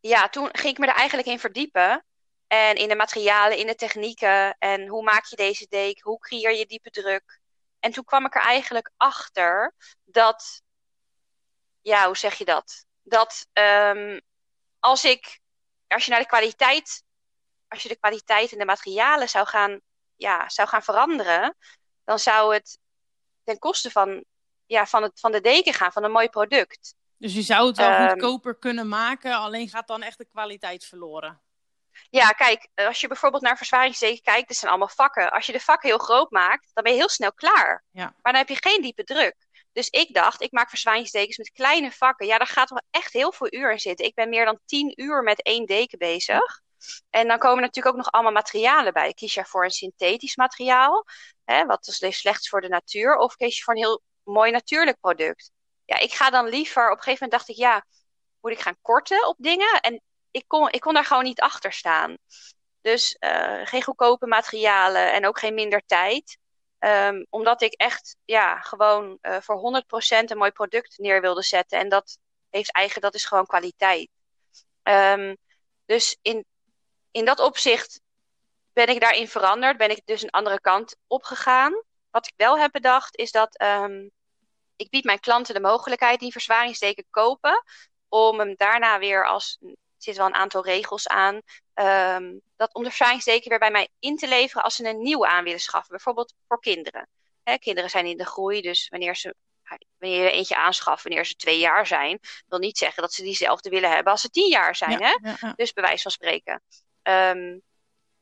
ja, 0.00 0.28
toen 0.28 0.48
ging 0.52 0.72
ik 0.72 0.78
me 0.78 0.86
er 0.86 0.94
eigenlijk 0.94 1.28
in 1.28 1.38
verdiepen. 1.38 2.04
En 2.46 2.76
in 2.76 2.88
de 2.88 2.96
materialen, 2.96 3.58
in 3.58 3.66
de 3.66 3.74
technieken. 3.74 4.56
En 4.58 4.86
hoe 4.86 5.02
maak 5.02 5.24
je 5.26 5.36
deze 5.36 5.66
deken? 5.68 6.02
Hoe 6.02 6.18
creëer 6.18 6.52
je 6.52 6.66
diepe 6.66 6.90
druk? 6.90 7.40
En 7.78 7.92
toen 7.92 8.04
kwam 8.04 8.24
ik 8.24 8.34
er 8.34 8.42
eigenlijk 8.42 8.90
achter 8.96 9.74
dat, 10.04 10.62
ja, 11.80 12.06
hoe 12.06 12.16
zeg 12.16 12.38
je 12.38 12.44
dat? 12.44 12.84
Dat 13.02 13.46
um, 13.52 14.20
als 14.78 15.04
ik, 15.04 15.40
als 15.88 16.04
je 16.04 16.10
naar 16.10 16.20
de 16.20 16.26
kwaliteit, 16.26 17.04
als 17.68 17.82
je 17.82 17.88
de 17.88 17.98
kwaliteit 17.98 18.52
en 18.52 18.58
de 18.58 18.64
materialen 18.64 19.28
zou 19.28 19.46
gaan 19.46 19.80
ja, 20.16 20.48
zou 20.48 20.68
gaan 20.68 20.82
veranderen, 20.82 21.56
dan 22.04 22.18
zou 22.18 22.54
het 22.54 22.78
ten 23.44 23.58
koste 23.58 23.90
van, 23.90 24.24
ja, 24.66 24.86
van, 24.86 25.02
het, 25.02 25.20
van 25.20 25.32
de 25.32 25.40
deken 25.40 25.74
gaan, 25.74 25.92
van 25.92 26.04
een 26.04 26.10
mooi 26.10 26.28
product. 26.28 26.94
Dus 27.18 27.34
je 27.34 27.42
zou 27.42 27.66
het 27.66 27.76
wel 27.76 28.00
um, 28.00 28.08
goedkoper 28.08 28.58
kunnen 28.58 28.88
maken, 28.88 29.34
alleen 29.34 29.68
gaat 29.68 29.86
dan 29.86 30.02
echt 30.02 30.18
de 30.18 30.24
kwaliteit 30.24 30.84
verloren. 30.84 31.40
Ja, 32.10 32.28
kijk, 32.28 32.68
als 32.74 33.00
je 33.00 33.08
bijvoorbeeld 33.08 33.42
naar 33.42 33.56
verzwaringsdeken 33.56 34.22
kijkt, 34.22 34.48
dat 34.48 34.56
zijn 34.56 34.70
allemaal 34.70 34.88
vakken. 34.88 35.30
Als 35.30 35.46
je 35.46 35.52
de 35.52 35.60
vakken 35.60 35.88
heel 35.88 35.98
groot 35.98 36.30
maakt, 36.30 36.70
dan 36.74 36.84
ben 36.84 36.92
je 36.92 36.98
heel 36.98 37.08
snel 37.08 37.32
klaar. 37.32 37.84
Ja. 37.90 38.04
Maar 38.04 38.32
dan 38.32 38.34
heb 38.34 38.48
je 38.48 38.68
geen 38.68 38.82
diepe 38.82 39.04
druk. 39.04 39.45
Dus 39.76 39.88
ik 39.88 40.14
dacht, 40.14 40.42
ik 40.42 40.52
maak 40.52 40.68
verzwaringsdekens 40.68 41.36
met 41.36 41.50
kleine 41.50 41.92
vakken. 41.92 42.26
Ja, 42.26 42.38
daar 42.38 42.46
gaat 42.46 42.70
wel 42.70 42.82
echt 42.90 43.12
heel 43.12 43.32
veel 43.32 43.54
uur 43.54 43.72
in 43.72 43.78
zitten. 43.78 44.06
Ik 44.06 44.14
ben 44.14 44.28
meer 44.28 44.44
dan 44.44 44.60
tien 44.64 44.92
uur 45.02 45.22
met 45.22 45.42
één 45.42 45.66
deken 45.66 45.98
bezig. 45.98 46.60
En 47.10 47.28
dan 47.28 47.38
komen 47.38 47.60
natuurlijk 47.60 47.94
ook 47.94 48.02
nog 48.02 48.12
allemaal 48.12 48.32
materialen 48.32 48.92
bij. 48.92 49.12
Kies 49.12 49.34
je 49.34 49.44
voor 49.44 49.64
een 49.64 49.70
synthetisch 49.70 50.36
materiaal, 50.36 51.04
hè, 51.44 51.66
wat 51.66 51.86
is 51.86 52.18
slechts 52.18 52.48
voor 52.48 52.60
de 52.60 52.68
natuur, 52.68 53.16
of 53.16 53.36
kies 53.36 53.56
je 53.56 53.62
voor 53.62 53.74
een 53.74 53.80
heel 53.80 54.02
mooi 54.22 54.50
natuurlijk 54.50 55.00
product? 55.00 55.50
Ja, 55.84 55.98
ik 55.98 56.12
ga 56.12 56.30
dan 56.30 56.48
liever, 56.48 56.84
op 56.84 56.96
een 56.96 57.02
gegeven 57.02 57.24
moment 57.24 57.32
dacht 57.32 57.48
ik, 57.48 57.56
ja, 57.56 57.84
moet 58.40 58.52
ik 58.52 58.60
gaan 58.60 58.78
korten 58.82 59.28
op 59.28 59.36
dingen? 59.38 59.80
En 59.80 60.02
ik 60.30 60.44
kon, 60.46 60.70
ik 60.70 60.80
kon 60.80 60.94
daar 60.94 61.04
gewoon 61.04 61.24
niet 61.24 61.40
achter 61.40 61.72
staan. 61.72 62.16
Dus 62.80 63.16
uh, 63.20 63.60
geen 63.66 63.82
goedkope 63.82 64.26
materialen 64.26 65.12
en 65.12 65.26
ook 65.26 65.38
geen 65.38 65.54
minder 65.54 65.82
tijd. 65.86 66.38
Um, 66.78 67.26
omdat 67.30 67.62
ik 67.62 67.72
echt 67.72 68.16
ja, 68.24 68.60
gewoon 68.60 69.18
uh, 69.22 69.36
voor 69.40 69.82
100% 69.84 70.24
een 70.24 70.36
mooi 70.36 70.50
product 70.50 70.98
neer 70.98 71.20
wilde 71.20 71.42
zetten. 71.42 71.78
En 71.78 71.88
dat 71.88 72.18
heeft 72.50 72.72
eigen, 72.72 73.00
dat 73.00 73.14
is 73.14 73.24
gewoon 73.24 73.46
kwaliteit. 73.46 74.10
Um, 74.82 75.36
dus 75.84 76.18
in, 76.22 76.44
in 77.10 77.24
dat 77.24 77.40
opzicht 77.40 78.00
ben 78.72 78.88
ik 78.88 79.00
daarin 79.00 79.28
veranderd. 79.28 79.76
Ben 79.76 79.90
ik 79.90 80.02
dus 80.04 80.22
een 80.22 80.30
andere 80.30 80.60
kant 80.60 80.96
opgegaan. 81.06 81.82
Wat 82.10 82.26
ik 82.26 82.32
wel 82.36 82.58
heb 82.58 82.72
bedacht 82.72 83.16
is 83.16 83.30
dat 83.30 83.62
um, 83.62 84.10
ik 84.76 84.90
bied 84.90 85.04
mijn 85.04 85.20
klanten 85.20 85.54
de 85.54 85.60
mogelijkheid 85.60 86.20
die 86.20 86.32
verzwaringsteken 86.32 87.06
kopen. 87.10 87.64
Om 88.08 88.38
hem 88.38 88.54
daarna 88.56 88.98
weer 88.98 89.26
als 89.26 89.58
zit 89.96 90.16
wel 90.16 90.26
een 90.26 90.34
aantal 90.34 90.64
regels 90.64 91.08
aan. 91.08 91.40
Um, 91.80 92.40
dat 92.56 92.74
onderscheidingsteken 92.74 93.50
weer 93.50 93.58
bij 93.58 93.70
mij 93.70 93.88
in 93.98 94.16
te 94.16 94.28
leveren 94.28 94.62
als 94.62 94.74
ze 94.74 94.88
een 94.88 95.02
nieuwe 95.02 95.26
aan 95.26 95.44
willen 95.44 95.60
schaffen. 95.60 95.90
Bijvoorbeeld 95.90 96.34
voor 96.48 96.60
kinderen. 96.60 97.08
Hè, 97.42 97.58
kinderen 97.58 97.90
zijn 97.90 98.06
in 98.06 98.16
de 98.16 98.26
groei, 98.26 98.60
dus 98.60 98.88
wanneer 98.88 99.16
ze 99.16 99.34
wanneer 99.98 100.24
je 100.24 100.30
eentje 100.30 100.56
aanschaft 100.56 101.02
wanneer 101.02 101.26
ze 101.26 101.34
twee 101.34 101.58
jaar 101.58 101.86
zijn, 101.86 102.20
wil 102.46 102.58
niet 102.58 102.78
zeggen 102.78 103.02
dat 103.02 103.12
ze 103.12 103.22
diezelfde 103.22 103.70
willen 103.70 103.90
hebben 103.90 104.12
als 104.12 104.20
ze 104.20 104.30
tien 104.30 104.48
jaar 104.48 104.76
zijn. 104.76 105.02
hè? 105.02 105.16
Ja, 105.22 105.36
ja. 105.40 105.52
Dus 105.56 105.72
bij 105.72 105.84
wijze 105.84 106.02
van 106.02 106.10
spreken. 106.10 106.62
Um, 107.02 107.62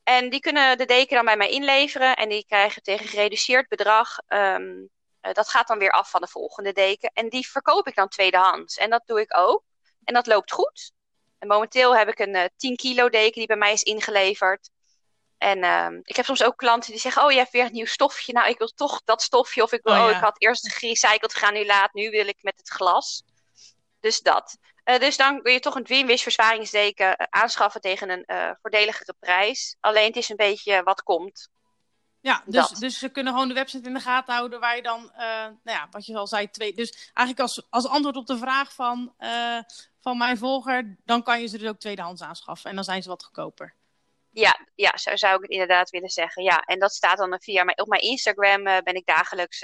en 0.02 0.30
die 0.30 0.40
kunnen 0.40 0.78
de 0.78 0.84
deken 0.84 1.16
dan 1.16 1.24
bij 1.24 1.36
mij 1.36 1.50
inleveren 1.50 2.16
en 2.16 2.28
die 2.28 2.46
krijgen 2.46 2.82
tegen 2.82 3.08
gereduceerd 3.08 3.68
bedrag. 3.68 4.18
Um, 4.28 4.88
uh, 5.22 5.32
dat 5.32 5.48
gaat 5.48 5.66
dan 5.66 5.78
weer 5.78 5.90
af 5.90 6.10
van 6.10 6.20
de 6.20 6.26
volgende 6.26 6.72
deken. 6.72 7.10
En 7.12 7.28
die 7.28 7.48
verkoop 7.48 7.86
ik 7.86 7.94
dan 7.94 8.08
tweedehands. 8.08 8.76
En 8.76 8.90
dat 8.90 9.02
doe 9.06 9.20
ik 9.20 9.36
ook. 9.36 9.62
En 10.04 10.14
dat 10.14 10.26
loopt 10.26 10.52
goed. 10.52 10.92
En 11.38 11.49
momenteel 11.49 11.97
heb 11.97 12.09
ik 12.09 12.18
een 12.18 12.37
uh, 12.37 12.44
10 12.57 12.77
kilo 12.77 13.09
deken 13.09 13.38
die 13.38 13.47
bij 13.47 13.57
mij 13.57 13.73
is 13.73 13.83
ingeleverd. 13.83 14.70
En 15.38 15.59
uh, 15.59 16.01
ik 16.03 16.16
heb 16.16 16.25
soms 16.25 16.42
ook 16.42 16.57
klanten 16.57 16.90
die 16.90 17.01
zeggen: 17.01 17.25
Oh, 17.25 17.31
je 17.31 17.38
hebt 17.38 17.51
weer 17.51 17.64
een 17.64 17.73
nieuw 17.73 17.87
stofje. 17.87 18.33
Nou, 18.33 18.49
ik 18.49 18.59
wil 18.59 18.73
toch 18.75 19.03
dat 19.05 19.23
stofje. 19.23 19.62
Of 19.62 19.73
ik 19.73 19.83
wil, 19.83 19.92
oh, 19.92 19.99
ja. 19.99 20.05
oh 20.05 20.16
ik 20.16 20.23
had 20.23 20.42
eerst 20.42 20.73
gerecycled 20.73 21.33
granulaat, 21.33 21.92
nu 21.92 22.11
wil 22.11 22.27
ik 22.27 22.38
met 22.42 22.55
het 22.57 22.68
glas. 22.68 23.23
Dus 24.01 24.20
dat. 24.20 24.59
Uh, 24.85 24.99
dus 24.99 25.16
dan 25.16 25.42
wil 25.42 25.53
je 25.53 25.61
toch 25.61 25.75
een 25.75 25.85
Dreamwish 25.85 26.23
verzwaringsdeken 26.23 27.07
uh, 27.07 27.27
aanschaffen 27.31 27.81
tegen 27.81 28.11
een 28.11 28.25
uh, 28.27 28.51
voordeligere 28.61 29.14
prijs. 29.18 29.77
Alleen 29.81 30.07
het 30.07 30.16
is 30.16 30.29
een 30.29 30.37
beetje 30.37 30.83
wat 30.83 31.03
komt. 31.03 31.49
Ja, 32.20 32.42
dus, 32.47 32.68
dus 32.68 32.99
ze 32.99 33.09
kunnen 33.09 33.33
gewoon 33.33 33.49
de 33.49 33.55
website 33.55 33.87
in 33.87 33.94
de 33.94 34.01
gaten 34.01 34.35
houden 34.35 34.61
waar 34.61 34.77
je 34.77 34.83
dan, 34.83 35.12
nou 35.16 35.59
ja, 35.62 35.88
wat 35.90 36.07
je 36.07 36.16
al 36.16 36.27
zei, 36.27 36.51
twee. 36.51 36.75
Dus 36.75 37.11
eigenlijk 37.14 37.40
als, 37.40 37.66
als 37.70 37.87
antwoord 37.87 38.16
op 38.16 38.27
de 38.27 38.38
vraag 38.38 38.73
van, 38.73 39.14
van 40.04 40.18
mijn 40.18 40.38
volger, 40.38 40.96
dan 41.04 41.22
kan 41.22 41.40
je 41.40 41.46
ze 41.46 41.58
dus 41.58 41.68
ook 41.68 41.78
tweedehands 41.78 42.22
aanschaffen. 42.22 42.70
En 42.70 42.76
dan 42.76 42.84
zijn 42.84 43.02
ze 43.02 43.08
wat 43.08 43.24
goedkoper. 43.24 43.74
Ja, 44.30 44.66
ja, 44.74 44.96
zo 44.96 45.16
zou 45.16 45.34
ik 45.34 45.42
het 45.42 45.50
inderdaad 45.50 45.90
willen 45.90 46.08
zeggen. 46.08 46.42
Ja, 46.42 46.60
en 46.60 46.78
dat 46.78 46.92
staat 46.92 47.18
dan 47.18 47.40
via 47.40 47.64
mijn, 47.64 47.80
op 47.80 47.88
mijn 47.88 48.02
Instagram 48.02 48.62
ben 48.62 48.94
ik 48.94 49.06
dagelijks 49.06 49.58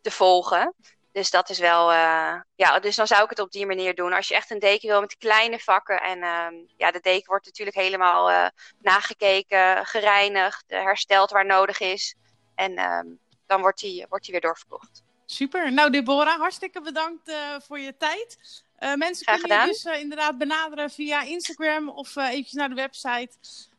te 0.00 0.10
volgen. 0.10 0.74
Dus 1.12 1.30
dat 1.30 1.50
is 1.50 1.58
wel, 1.58 1.92
uh, 1.92 2.40
ja, 2.54 2.78
dus 2.80 2.96
dan 2.96 3.06
zou 3.06 3.24
ik 3.24 3.30
het 3.30 3.38
op 3.38 3.50
die 3.50 3.66
manier 3.66 3.94
doen. 3.94 4.12
Als 4.12 4.28
je 4.28 4.34
echt 4.34 4.50
een 4.50 4.58
deken 4.58 4.88
wil 4.88 5.00
met 5.00 5.16
kleine 5.16 5.58
vakken. 5.58 6.00
En 6.00 6.18
uh, 6.18 6.66
ja, 6.76 6.90
de 6.90 7.00
deken 7.00 7.26
wordt 7.26 7.44
natuurlijk 7.44 7.76
helemaal 7.76 8.50
nagekeken, 8.78 9.86
gereinigd, 9.86 10.64
hersteld 10.66 11.30
waar 11.30 11.46
nodig 11.46 11.80
is. 11.80 12.14
En 12.54 12.76
ehm, 12.76 13.06
dan 13.46 13.60
wordt 13.60 13.80
die, 13.80 14.06
wordt 14.08 14.24
die 14.24 14.32
weer 14.32 14.42
doorverkocht. 14.42 15.02
Super. 15.26 15.72
Nou, 15.72 15.90
Deborah, 15.90 16.38
hartstikke 16.38 16.80
bedankt 16.80 17.32
voor 17.58 17.78
je 17.78 17.96
tijd. 17.96 18.38
Mensen 18.80 19.26
Graag 19.26 19.40
kunnen 19.40 19.58
gedaan. 19.60 19.66
je 19.66 19.72
dus 19.72 20.00
inderdaad 20.02 20.38
benaderen 20.38 20.90
via 20.90 21.22
Instagram 21.22 21.88
of 21.88 22.16
eventjes 22.16 22.52
naar 22.52 22.68
de 22.68 22.74
website. 22.74 23.30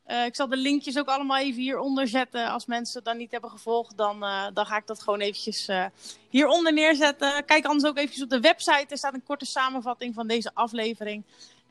Uh, 0.08 0.26
ik 0.26 0.36
zal 0.36 0.48
de 0.48 0.58
linkjes 0.58 0.98
ook 0.98 1.08
allemaal 1.08 1.38
even 1.38 1.62
hieronder 1.62 2.08
zetten. 2.08 2.48
Als 2.48 2.66
mensen 2.66 2.96
het 2.96 3.06
dan 3.06 3.18
niet 3.18 3.32
hebben 3.32 3.50
gevolgd, 3.50 3.98
dan, 3.98 4.24
uh, 4.24 4.48
dan 4.54 4.66
ga 4.66 4.78
ik 4.78 4.88
dat 4.88 5.02
gewoon 5.02 5.20
eventjes 5.20 5.70
uh, 5.70 5.86
hieronder 6.30 6.74
neerzetten. 6.74 7.46
Kijk 7.46 7.66
anders 7.66 7.90
ook 7.90 7.98
eventjes 7.98 8.24
op 8.24 8.30
de 8.30 8.40
website. 8.40 8.86
Er 8.88 8.98
staat 8.98 9.14
een 9.14 9.24
korte 9.24 9.46
samenvatting 9.46 10.14
van 10.14 10.28
deze 10.28 10.52
aflevering. 10.54 11.24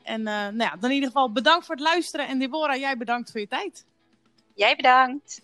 En 0.03 0.23
nou 0.23 0.57
ja, 0.57 0.75
dan 0.75 0.89
in 0.89 0.95
ieder 0.95 1.09
geval 1.09 1.31
bedankt 1.31 1.65
voor 1.65 1.75
het 1.75 1.83
luisteren. 1.83 2.27
En 2.27 2.39
Deborah, 2.39 2.79
jij 2.79 2.97
bedankt 2.97 3.31
voor 3.31 3.39
je 3.39 3.47
tijd. 3.47 3.85
Jij 4.55 4.75
bedankt. 4.75 5.41